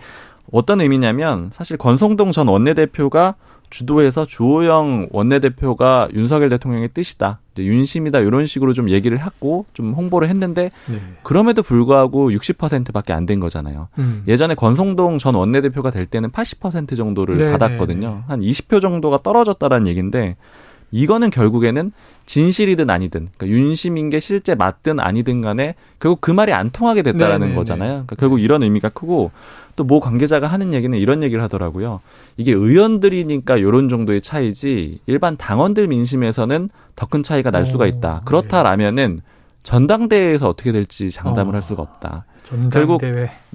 어떤 0.53 0.81
의미냐면 0.81 1.51
사실 1.55 1.77
권성동 1.77 2.33
전 2.33 2.49
원내대표가 2.49 3.35
주도해서 3.69 4.25
주호영 4.27 5.09
원내대표가 5.11 6.09
윤석열 6.15 6.49
대통령의 6.51 6.91
뜻이다, 6.95 7.41
윤심이다 7.59 8.21
이런 8.21 8.47
식으로 8.47 8.73
좀 8.73 8.91
얘기를 8.91 9.19
했고 9.19 9.67
좀 9.75 9.93
홍보를 9.93 10.29
했는데 10.29 10.71
네. 10.87 11.01
그럼에도 11.25 11.65
불구하고 11.65 12.31
60%밖에 12.31 13.13
안 13.13 13.27
된 13.27 13.41
거잖아요. 13.41 13.89
음. 13.99 14.23
예전에 14.29 14.55
권성동 14.55 15.19
전 15.19 15.35
원내대표가 15.35 15.91
될 15.91 16.07
때는 16.07 16.31
80% 16.31 16.97
정도를 16.97 17.39
네, 17.39 17.51
받았거든요. 17.51 18.23
한 18.29 18.41
20표 18.41 18.81
정도가 18.81 19.19
떨어졌다라는 19.25 19.89
얘기인데 19.89 20.37
이거는 20.91 21.31
결국에는 21.31 21.93
진실이든 22.27 22.91
아니든 22.91 23.29
그러니까 23.37 23.47
윤심인 23.49 24.11
게 24.11 24.21
실제 24.21 24.55
맞든 24.55 25.01
아니든 25.01 25.41
간에 25.41 25.75
결국 25.99 26.21
그 26.21 26.31
말이 26.31 26.53
안 26.53 26.71
통하게 26.71 27.03
됐다라는 27.03 27.41
네, 27.49 27.53
네, 27.53 27.55
거잖아요. 27.55 27.89
네. 27.89 27.95
그러니까 27.95 28.17
결국 28.17 28.41
이런 28.41 28.63
의미가 28.63 28.91
크고 28.91 29.31
또 29.77 29.85
모 29.85 30.01
관계자가 30.01 30.47
하는 30.47 30.73
얘기는 30.73 30.97
이런 30.99 31.23
얘기를 31.23 31.43
하더라고요. 31.43 32.01
이게 32.39 32.53
의원들이니까 32.53 33.59
이런 33.59 33.89
정도의 33.91 34.23
차이지 34.23 35.01
일반 35.07 35.37
당원들 35.37 35.87
민심에서는 35.89 36.71
더 36.97 37.07
큰 37.07 37.23
차이가 37.23 37.51
날 37.51 37.67
수가 37.67 37.85
오, 37.85 37.87
있다. 37.87 38.23
그렇다라면은 38.25 39.21
전당대회에서 39.63 40.49
어떻게 40.49 40.73
될지 40.73 41.11
장담을 41.11 41.53
어. 41.53 41.57
할 41.57 41.63
수가 41.63 41.83
없다. 41.83 42.25
결국 42.73 43.01
결국 43.01 43.03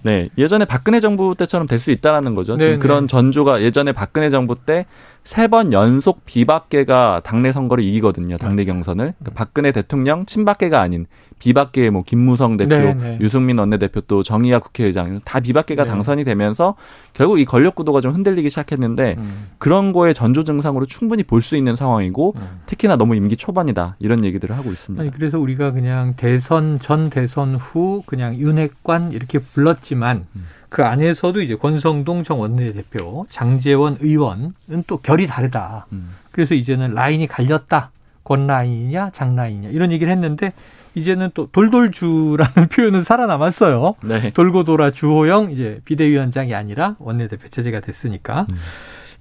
네, 0.03 0.29
예전에 0.37 0.65
박근혜 0.65 0.99
정부 0.99 1.33
때처럼 1.35 1.65
될 1.67 1.79
수 1.79 1.91
있다라는 1.91 2.35
거죠. 2.35 2.57
네네. 2.57 2.65
지금 2.65 2.79
그런 2.79 3.07
전조가 3.07 3.61
예전에 3.61 3.91
박근혜 3.93 4.29
정부 4.29 4.55
때 4.55 4.85
세 5.23 5.47
번 5.47 5.71
연속 5.71 6.25
비박계가 6.25 7.21
당내 7.23 7.51
선거를 7.51 7.83
이기거든요. 7.83 8.37
당내 8.37 8.65
경선을. 8.65 9.13
그러니까 9.19 9.31
박근혜 9.35 9.71
대통령 9.71 10.25
친박계가 10.25 10.81
아닌 10.81 11.05
비박계 11.39 11.89
뭐 11.91 12.03
김무성 12.03 12.57
대표, 12.57 12.75
네네. 12.75 13.19
유승민 13.21 13.57
원내대표 13.57 14.01
또 14.01 14.23
정의아 14.23 14.59
국회의장 14.59 15.21
다 15.23 15.39
비박계가 15.39 15.83
네. 15.85 15.89
당선이 15.89 16.23
되면서 16.23 16.75
결국 17.13 17.39
이 17.39 17.45
권력 17.45 17.75
구도가 17.75 18.01
좀 18.01 18.13
흔들리기 18.13 18.49
시작했는데 18.49 19.15
음. 19.17 19.47
그런 19.57 19.91
거의 19.93 20.13
전조 20.13 20.43
증상으로 20.43 20.85
충분히 20.85 21.23
볼 21.23 21.41
수 21.41 21.55
있는 21.55 21.75
상황이고 21.75 22.33
음. 22.35 22.59
특히나 22.67 22.95
너무 22.95 23.15
임기 23.15 23.35
초반이다 23.37 23.95
이런 23.99 24.23
얘기들을 24.25 24.55
하고 24.57 24.71
있습니다. 24.71 25.01
아니 25.01 25.11
그래서 25.11 25.39
우리가 25.39 25.71
그냥 25.71 26.15
대선 26.17 26.79
전 26.79 27.09
대선 27.09 27.55
후 27.55 28.03
그냥 28.05 28.35
윤핵관 28.37 29.11
이렇게 29.11 29.39
불렀지만 29.39 30.25
음. 30.35 30.45
그 30.71 30.85
안에서도 30.85 31.41
이제 31.41 31.55
권성동 31.55 32.23
정 32.23 32.39
원내대표, 32.39 33.25
장재원 33.29 33.97
의원은 33.99 34.53
또 34.87 34.95
결이 34.95 35.27
다르다. 35.27 35.85
음. 35.91 36.11
그래서 36.31 36.55
이제는 36.55 36.93
라인이 36.93 37.27
갈렸다. 37.27 37.91
권 38.23 38.47
라인이냐 38.47 39.09
장 39.09 39.35
라인이냐 39.35 39.67
이런 39.69 39.91
얘기를 39.91 40.13
했는데 40.13 40.53
이제는 40.95 41.31
또 41.33 41.49
돌돌주라는 41.51 42.69
표현은 42.71 43.03
살아남았어요. 43.03 43.95
네. 44.03 44.31
돌고 44.31 44.63
돌아 44.63 44.91
주호영 44.91 45.51
이제 45.51 45.81
비대위원장이 45.83 46.55
아니라 46.55 46.95
원내대표 46.99 47.49
체제가 47.49 47.81
됐으니까 47.81 48.45
음. 48.49 48.55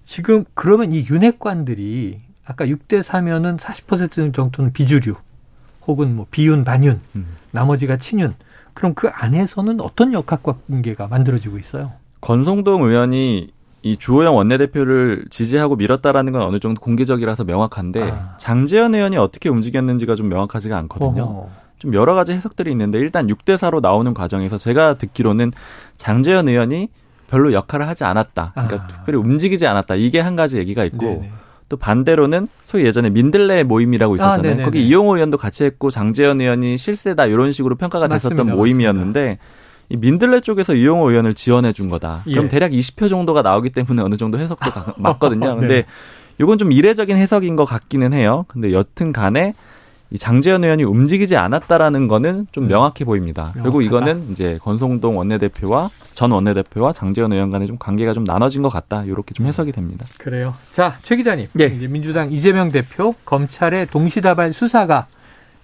지금 0.04 0.44
그러면 0.54 0.92
이 0.92 1.04
윤핵관들이 1.10 2.20
아까 2.44 2.64
6대 2.64 3.02
4면은 3.02 3.58
40% 3.58 4.32
정도는 4.32 4.72
비주류 4.72 5.14
혹은 5.88 6.14
뭐 6.14 6.28
비윤 6.30 6.62
반윤 6.62 7.00
음. 7.16 7.26
나머지가 7.50 7.96
친윤 7.96 8.34
그럼 8.74 8.94
그 8.94 9.08
안에서는 9.08 9.80
어떤 9.80 10.12
역학관계가 10.12 11.08
만들어지고 11.08 11.58
있어요? 11.58 11.92
권성동 12.20 12.82
의원이 12.82 13.50
이 13.82 13.96
주호영 13.96 14.36
원내대표를 14.36 15.24
지지하고 15.30 15.76
밀었다라는 15.76 16.32
건 16.32 16.42
어느 16.42 16.58
정도 16.58 16.80
공개적이라서 16.80 17.44
명확한데 17.44 18.02
아. 18.02 18.36
장재현 18.38 18.94
의원이 18.94 19.16
어떻게 19.16 19.48
움직였는지가 19.48 20.14
좀 20.16 20.28
명확하지가 20.28 20.76
않거든요. 20.78 21.22
어허. 21.22 21.48
좀 21.78 21.94
여러 21.94 22.14
가지 22.14 22.32
해석들이 22.32 22.70
있는데 22.72 22.98
일단 22.98 23.26
6대 23.26 23.56
4로 23.56 23.80
나오는 23.80 24.12
과정에서 24.12 24.58
제가 24.58 24.94
듣기로는 24.94 25.52
장재현 25.96 26.48
의원이 26.48 26.90
별로 27.26 27.54
역할을 27.54 27.88
하지 27.88 28.04
않았다. 28.04 28.50
그러니까 28.52 28.76
아. 28.76 28.86
특별히 28.86 29.18
움직이지 29.18 29.66
않았다. 29.66 29.94
이게 29.94 30.20
한 30.20 30.36
가지 30.36 30.58
얘기가 30.58 30.84
있고 30.84 31.06
네네. 31.06 31.32
또 31.70 31.76
반대로는 31.78 32.48
소위 32.64 32.84
예전에 32.84 33.08
민들레 33.10 33.62
모임이라고 33.62 34.16
있었잖아요. 34.16 34.42
네네네. 34.42 34.64
거기 34.64 34.86
이용호 34.86 35.14
의원도 35.16 35.38
같이 35.38 35.64
했고 35.64 35.88
장재현 35.88 36.40
의원이 36.40 36.76
실세다 36.76 37.24
이런 37.26 37.52
식으로 37.52 37.76
평가가 37.76 38.08
됐었던 38.08 38.36
맞습니다. 38.36 38.56
모임이었는데 38.56 39.38
이 39.88 39.96
민들레 39.96 40.40
쪽에서 40.40 40.74
이용호 40.74 41.10
의원을 41.10 41.32
지원해 41.34 41.72
준 41.72 41.88
거다. 41.88 42.22
그럼 42.24 42.44
예. 42.46 42.48
대략 42.48 42.72
20표 42.72 43.08
정도가 43.08 43.42
나오기 43.42 43.70
때문에 43.70 44.02
어느 44.02 44.16
정도 44.16 44.38
해석도 44.38 44.68
가- 44.70 44.94
맞거든요. 44.98 45.54
네. 45.54 45.60
근데 45.60 45.86
이건 46.40 46.58
좀 46.58 46.72
이례적인 46.72 47.16
해석인 47.16 47.54
것 47.54 47.64
같기는 47.64 48.12
해요. 48.12 48.44
근데 48.48 48.72
여튼 48.72 49.12
간에 49.12 49.54
이 50.12 50.18
장재현 50.18 50.64
의원이 50.64 50.82
움직이지 50.82 51.36
않았다라는 51.36 52.08
거는 52.08 52.48
좀 52.52 52.64
음. 52.64 52.68
명확해 52.68 53.04
보입니다. 53.04 53.50
그리고 53.54 53.78
명확하다. 53.78 54.10
이거는 54.10 54.30
이제 54.32 54.58
권성동 54.62 55.16
원내대표와 55.18 55.90
전 56.14 56.32
원내대표와 56.32 56.92
장재현 56.92 57.32
의원 57.32 57.50
간의 57.50 57.68
좀 57.68 57.78
관계가 57.78 58.12
좀 58.12 58.24
나눠진 58.24 58.62
것 58.62 58.68
같다. 58.70 59.04
이렇게 59.04 59.34
좀 59.34 59.46
해석이 59.46 59.70
됩니다. 59.72 60.06
그래요. 60.18 60.54
자, 60.72 60.98
최 61.02 61.16
기자님. 61.16 61.46
예. 61.60 61.66
이제 61.66 61.86
민주당 61.86 62.32
이재명 62.32 62.70
대표 62.70 63.14
검찰의 63.24 63.86
동시다발 63.86 64.52
수사가 64.52 65.06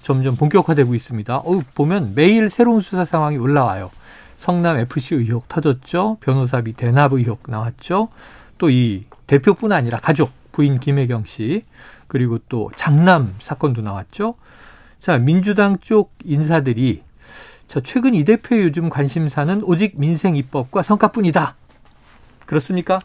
점점 0.03 0.37
본격화되고 0.37 0.95
있습니다. 0.95 1.37
어, 1.39 1.61
보면 1.75 2.13
매일 2.15 2.49
새로운 2.49 2.81
수사 2.81 3.05
상황이 3.05 3.37
올라와요. 3.39 3.91
성남 4.37 4.79
FC 4.79 5.17
의혹 5.17 5.49
터졌죠. 5.49 6.19
변호사비 6.21 6.75
대납 6.75 7.13
의혹 7.15 7.41
나왔죠. 7.49 8.09
또 8.59 8.71
이 8.71 9.05
대표뿐 9.27 9.73
아니라 9.73 9.99
가족 9.99 10.31
부인 10.53 10.79
김혜경 10.79 11.25
씨 11.27 11.65
그리고 12.07 12.39
또 12.49 12.71
장남 12.77 13.35
사건도 13.41 13.83
나왔죠. 13.83 14.35
자, 15.01 15.19
민주당 15.19 15.77
쪽 15.81 16.13
인사들이 16.25 17.03
자, 17.69 17.81
최근 17.83 18.15
이 18.15 18.25
대표의 18.25 18.63
요즘 18.63 18.89
관심사는 18.89 19.63
오직 19.65 19.99
민생 19.99 20.37
입법과 20.37 20.83
성과뿐이다. 20.83 21.57
그렇습니까? 22.47 22.99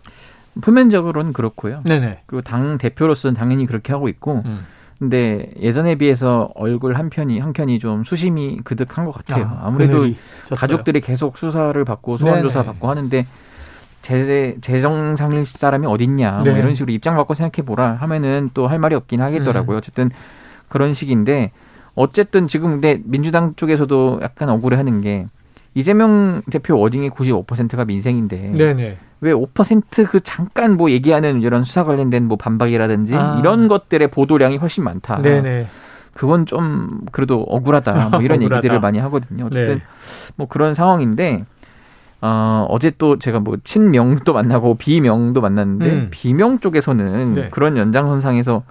표면적으로는 0.62 1.34
그렇고요. 1.34 1.82
네네. 1.86 2.24
그리고 2.26 2.42
당 2.42 2.78
대표로서는 2.78 3.34
당연히 3.34 3.66
그렇게 3.66 3.92
하고 3.94 4.08
있고, 4.08 4.44
음. 4.46 4.66
근데 5.00 5.52
예전에 5.60 5.96
비해서 5.96 6.52
얼굴 6.54 6.96
한 6.96 7.10
편이 7.10 7.40
한 7.40 7.54
켠이 7.54 7.80
좀 7.80 8.04
수심이 8.04 8.60
그득한 8.64 9.06
것 9.06 9.14
같아요. 9.14 9.46
아, 9.46 9.68
아, 9.68 9.70
무래도. 9.72 10.06
가족들이 10.56 11.02
계속 11.02 11.40
수사를 11.40 11.84
받고 11.84 12.18
소환 12.18 12.44
조사. 12.44 12.64
받고 12.64 12.88
하는데 12.88 13.26
제 14.02 14.58
재정상일 14.62 15.46
사람이 15.46 15.86
어딨냐 15.88 16.42
네. 16.44 16.50
뭐 16.52 16.60
이런 16.60 16.74
식으로 16.76 16.92
입장 16.92 17.16
바꿔 17.16 17.34
생각해 17.34 17.66
보라 17.66 17.94
하면은 17.94 18.50
또 18.54 18.68
할 18.68 18.80
말이 18.80 18.96
없긴 18.96 19.22
하겠더라고요. 19.22 19.76
음. 19.76 19.78
어쨌든 19.78 20.10
그런 20.70 20.94
식인데 20.94 21.52
어쨌든 21.94 22.48
지금 22.48 22.72
근데 22.72 23.00
민주당 23.04 23.54
쪽에서도 23.56 24.20
약간 24.24 24.50
억울해하는 24.50 25.02
게 25.02 25.28
이재명 25.74 26.42
대표 26.52 26.78
워딩의 26.80 27.12
95%가 27.12 27.86
민생인데 27.86 28.54
네네. 28.56 28.98
왜 29.22 29.34
5%그 29.34 30.20
잠깐 30.22 30.78
뭐 30.78 30.90
얘기하는 30.90 31.42
이런 31.42 31.64
수사 31.64 31.84
관련된 31.84 32.28
뭐 32.28 32.38
반박이라든지 32.38 33.16
아. 33.16 33.38
이런 33.40 33.68
것들의 33.68 34.10
보도량이 34.10 34.58
훨씬 34.58 34.84
많다. 34.84 35.22
네네. 35.22 35.68
그건 36.14 36.46
좀 36.46 37.02
그래도 37.12 37.42
억울하다. 37.44 38.10
뭐 38.10 38.22
이런 38.22 38.40
억울하다. 38.42 38.56
얘기들을 38.58 38.80
많이 38.82 39.00
하거든요. 39.00 39.46
어쨌든 39.46 39.76
네. 39.76 39.82
뭐 40.36 40.48
그런 40.48 40.74
상황인데 40.74 41.46
어, 42.22 42.68
어제 42.70 42.92
또 42.98 43.18
제가 43.18 43.40
뭐 43.40 43.58
친명도 43.64 44.34
만나고 44.34 44.76
비명도 44.76 45.42
만났는데 45.42 45.92
음. 45.92 46.08
비명 46.12 46.60
쪽에서는 46.60 47.34
네. 47.34 47.50
그런 47.50 47.78
연장선상에서 47.78 48.64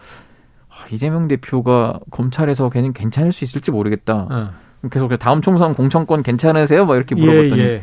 아, 0.69 0.87
이재명 0.91 1.27
대표가 1.27 1.99
검찰에서 2.11 2.71
걔는 2.71 2.93
괜찮을 2.93 3.33
수 3.33 3.45
있을지 3.45 3.73
모르겠다. 3.73 4.27
어. 4.31 4.51
계속 4.91 5.11
다음 5.19 5.43
총선 5.43 5.75
공천권 5.75 6.23
괜찮으세요? 6.23 6.87
막 6.87 6.95
이렇게 6.97 7.15
물어봤더니 7.15 7.61
예, 7.61 7.65
예. 7.67 7.83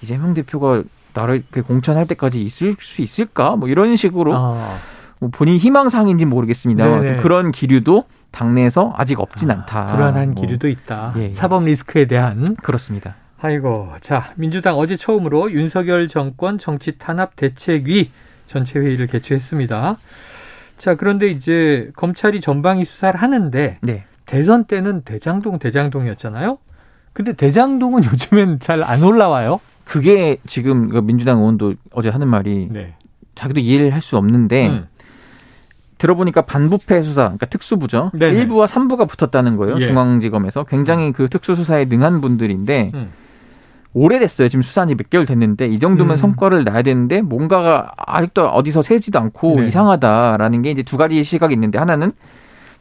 이재명 0.00 0.34
대표가 0.34 0.82
나를 1.14 1.44
공천할 1.66 2.06
때까지 2.08 2.42
있을 2.42 2.74
수 2.80 3.02
있을까? 3.02 3.54
뭐 3.54 3.68
이런 3.68 3.94
식으로 3.96 4.34
아, 4.34 4.76
뭐 5.20 5.30
본인 5.30 5.56
희망사항인지 5.58 6.24
모르겠습니다. 6.24 7.18
그런 7.18 7.52
기류도 7.52 8.04
당내에서 8.32 8.92
아직 8.96 9.20
없진 9.20 9.50
아, 9.50 9.54
않다. 9.54 9.86
불안한 9.86 10.32
뭐 10.32 10.42
기류도 10.42 10.68
있다. 10.68 11.12
예, 11.18 11.24
예. 11.24 11.32
사법 11.32 11.64
리스크에 11.64 12.06
대한. 12.06 12.56
그렇습니다. 12.62 13.14
아이고. 13.44 13.90
자, 14.00 14.32
민주당 14.36 14.76
어제 14.78 14.96
처음으로 14.96 15.50
윤석열 15.50 16.06
정권 16.06 16.58
정치 16.58 16.96
탄압 16.96 17.34
대책위 17.34 18.10
전체 18.46 18.78
회의를 18.78 19.08
개최했습니다. 19.08 19.96
자, 20.78 20.94
그런데 20.94 21.26
이제 21.26 21.90
검찰이 21.96 22.40
전방위 22.40 22.84
수사를 22.84 23.20
하는데 23.20 23.78
네. 23.82 24.04
대선 24.26 24.64
때는 24.64 25.02
대장동 25.02 25.58
대장동이었잖아요. 25.58 26.58
근데 27.12 27.32
대장동은 27.32 28.04
요즘엔 28.12 28.60
잘 28.60 28.82
안 28.84 29.02
올라와요. 29.02 29.60
그게 29.84 30.36
지금 30.46 30.88
그 30.88 30.98
민주당 30.98 31.38
의원도 31.38 31.74
어제 31.92 32.08
하는 32.10 32.28
말이 32.28 32.68
네. 32.70 32.94
자기도 33.34 33.58
이해를 33.58 33.92
할 33.92 34.00
수 34.00 34.16
없는데 34.16 34.68
음. 34.68 34.86
들어보니까 35.98 36.42
반부패 36.42 37.02
수사, 37.02 37.22
그러니까 37.22 37.46
특수부죠. 37.46 38.10
네네. 38.14 38.46
1부와 38.46 38.66
3부가 38.66 39.08
붙었다는 39.08 39.56
거예요. 39.56 39.80
예. 39.80 39.84
중앙지검에서 39.84 40.64
굉장히 40.64 41.12
그 41.12 41.28
특수수사에 41.28 41.84
능한 41.86 42.20
분들인데 42.20 42.90
음. 42.94 43.10
오래됐어요. 43.94 44.48
지금 44.48 44.62
수사한 44.62 44.88
지 44.88 44.94
몇 44.94 45.10
개월 45.10 45.26
됐는데 45.26 45.66
이 45.68 45.78
정도면 45.78 46.14
음. 46.14 46.16
성과를 46.16 46.64
내야 46.64 46.82
되는데 46.82 47.20
뭔가가 47.22 47.92
아직도 47.96 48.48
어디서 48.48 48.82
새지도 48.82 49.18
않고 49.18 49.60
네. 49.60 49.66
이상하다라는 49.66 50.62
게 50.62 50.70
이제 50.70 50.82
두 50.82 50.96
가지 50.96 51.22
시각이 51.24 51.54
있는데 51.54 51.78
하나는 51.78 52.12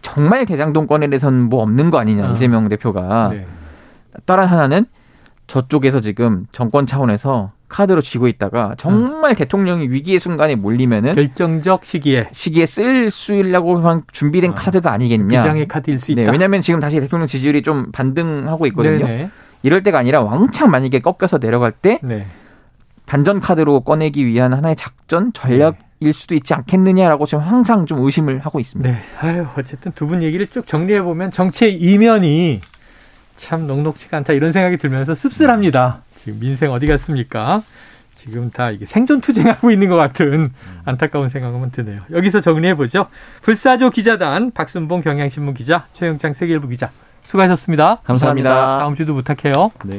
정말 0.01 0.45
개장동 0.45 0.87
건에 0.87 1.07
대해서는 1.07 1.49
뭐 1.49 1.61
없는 1.61 1.89
거 1.89 1.99
아니냐 1.99 2.27
아. 2.27 2.31
이재명 2.31 2.69
대표가 2.69 3.29
네. 3.33 3.45
다른 4.25 4.45
하나는 4.45 4.85
저쪽에서 5.47 5.99
지금 5.99 6.45
정권 6.51 6.85
차원에서 6.85 7.51
카드로 7.67 8.01
쥐고 8.01 8.27
있다가 8.27 8.75
정말 8.77 9.35
대통령이 9.35 9.87
위기의 9.89 10.19
순간에 10.19 10.55
몰리면은 10.55 11.15
결정적 11.15 11.85
시기에 11.85 12.29
시기에 12.31 12.65
쓸 12.65 13.09
수 13.09 13.33
있려고 13.33 13.77
한 13.79 14.03
준비된 14.11 14.51
아. 14.51 14.53
카드가 14.55 14.91
아니겠냐. 14.91 15.41
비장의 15.41 15.67
카드일 15.67 15.99
수 15.99 16.13
네, 16.13 16.23
있다. 16.23 16.31
왜냐하면 16.31 16.61
지금 16.61 16.79
다시 16.79 16.99
대통령 16.99 17.27
지지율이 17.27 17.61
좀 17.63 17.91
반등하고 17.91 18.65
있거든요. 18.67 19.05
네네. 19.05 19.29
이럴 19.63 19.83
때가 19.83 19.99
아니라 19.99 20.21
왕창 20.21 20.69
만약에 20.71 20.99
꺾여서 20.99 21.39
내려갈 21.39 21.71
때 21.71 21.99
네. 22.03 22.25
반전 23.05 23.39
카드로 23.39 23.81
꺼내기 23.81 24.25
위한 24.25 24.53
하나의 24.53 24.75
작전 24.75 25.33
전략일 25.33 26.13
수도 26.13 26.33
있지 26.35 26.53
않겠느냐라고 26.53 27.25
지금 27.25 27.43
항상 27.43 27.85
좀 27.85 28.03
의심을 28.05 28.39
하고 28.39 28.59
있습니다. 28.59 28.89
네. 28.89 29.01
아유, 29.19 29.45
어쨌든 29.57 29.91
두 29.93 30.07
분 30.07 30.23
얘기를 30.23 30.47
쭉 30.47 30.65
정리해 30.65 31.01
보면 31.01 31.31
정치의 31.31 31.75
이면이 31.75 32.61
참 33.37 33.67
녹록치가 33.67 34.17
않다 34.17 34.33
이런 34.33 34.51
생각이 34.51 34.77
들면서 34.77 35.13
씁쓸합니다. 35.15 36.01
지금 36.15 36.39
민생 36.39 36.71
어디 36.71 36.87
갔습니까? 36.87 37.63
지금 38.15 38.51
다 38.51 38.69
이게 38.69 38.85
생존 38.85 39.19
투쟁하고 39.19 39.71
있는 39.71 39.89
것 39.89 39.95
같은 39.95 40.47
안타까운 40.85 41.27
생각은 41.27 41.71
드네요. 41.71 42.01
여기서 42.11 42.39
정리해 42.39 42.75
보죠. 42.75 43.07
불사조 43.41 43.89
기자단 43.89 44.51
박순봉 44.51 45.01
경향신문 45.01 45.55
기자 45.55 45.87
최영창 45.93 46.33
세계일보 46.33 46.67
기자 46.67 46.91
수고하셨습니다. 47.23 47.97
감사합니다. 48.03 48.79
다음 48.79 48.95
주도 48.95 49.13
부탁해요. 49.13 49.71
네. 49.85 49.97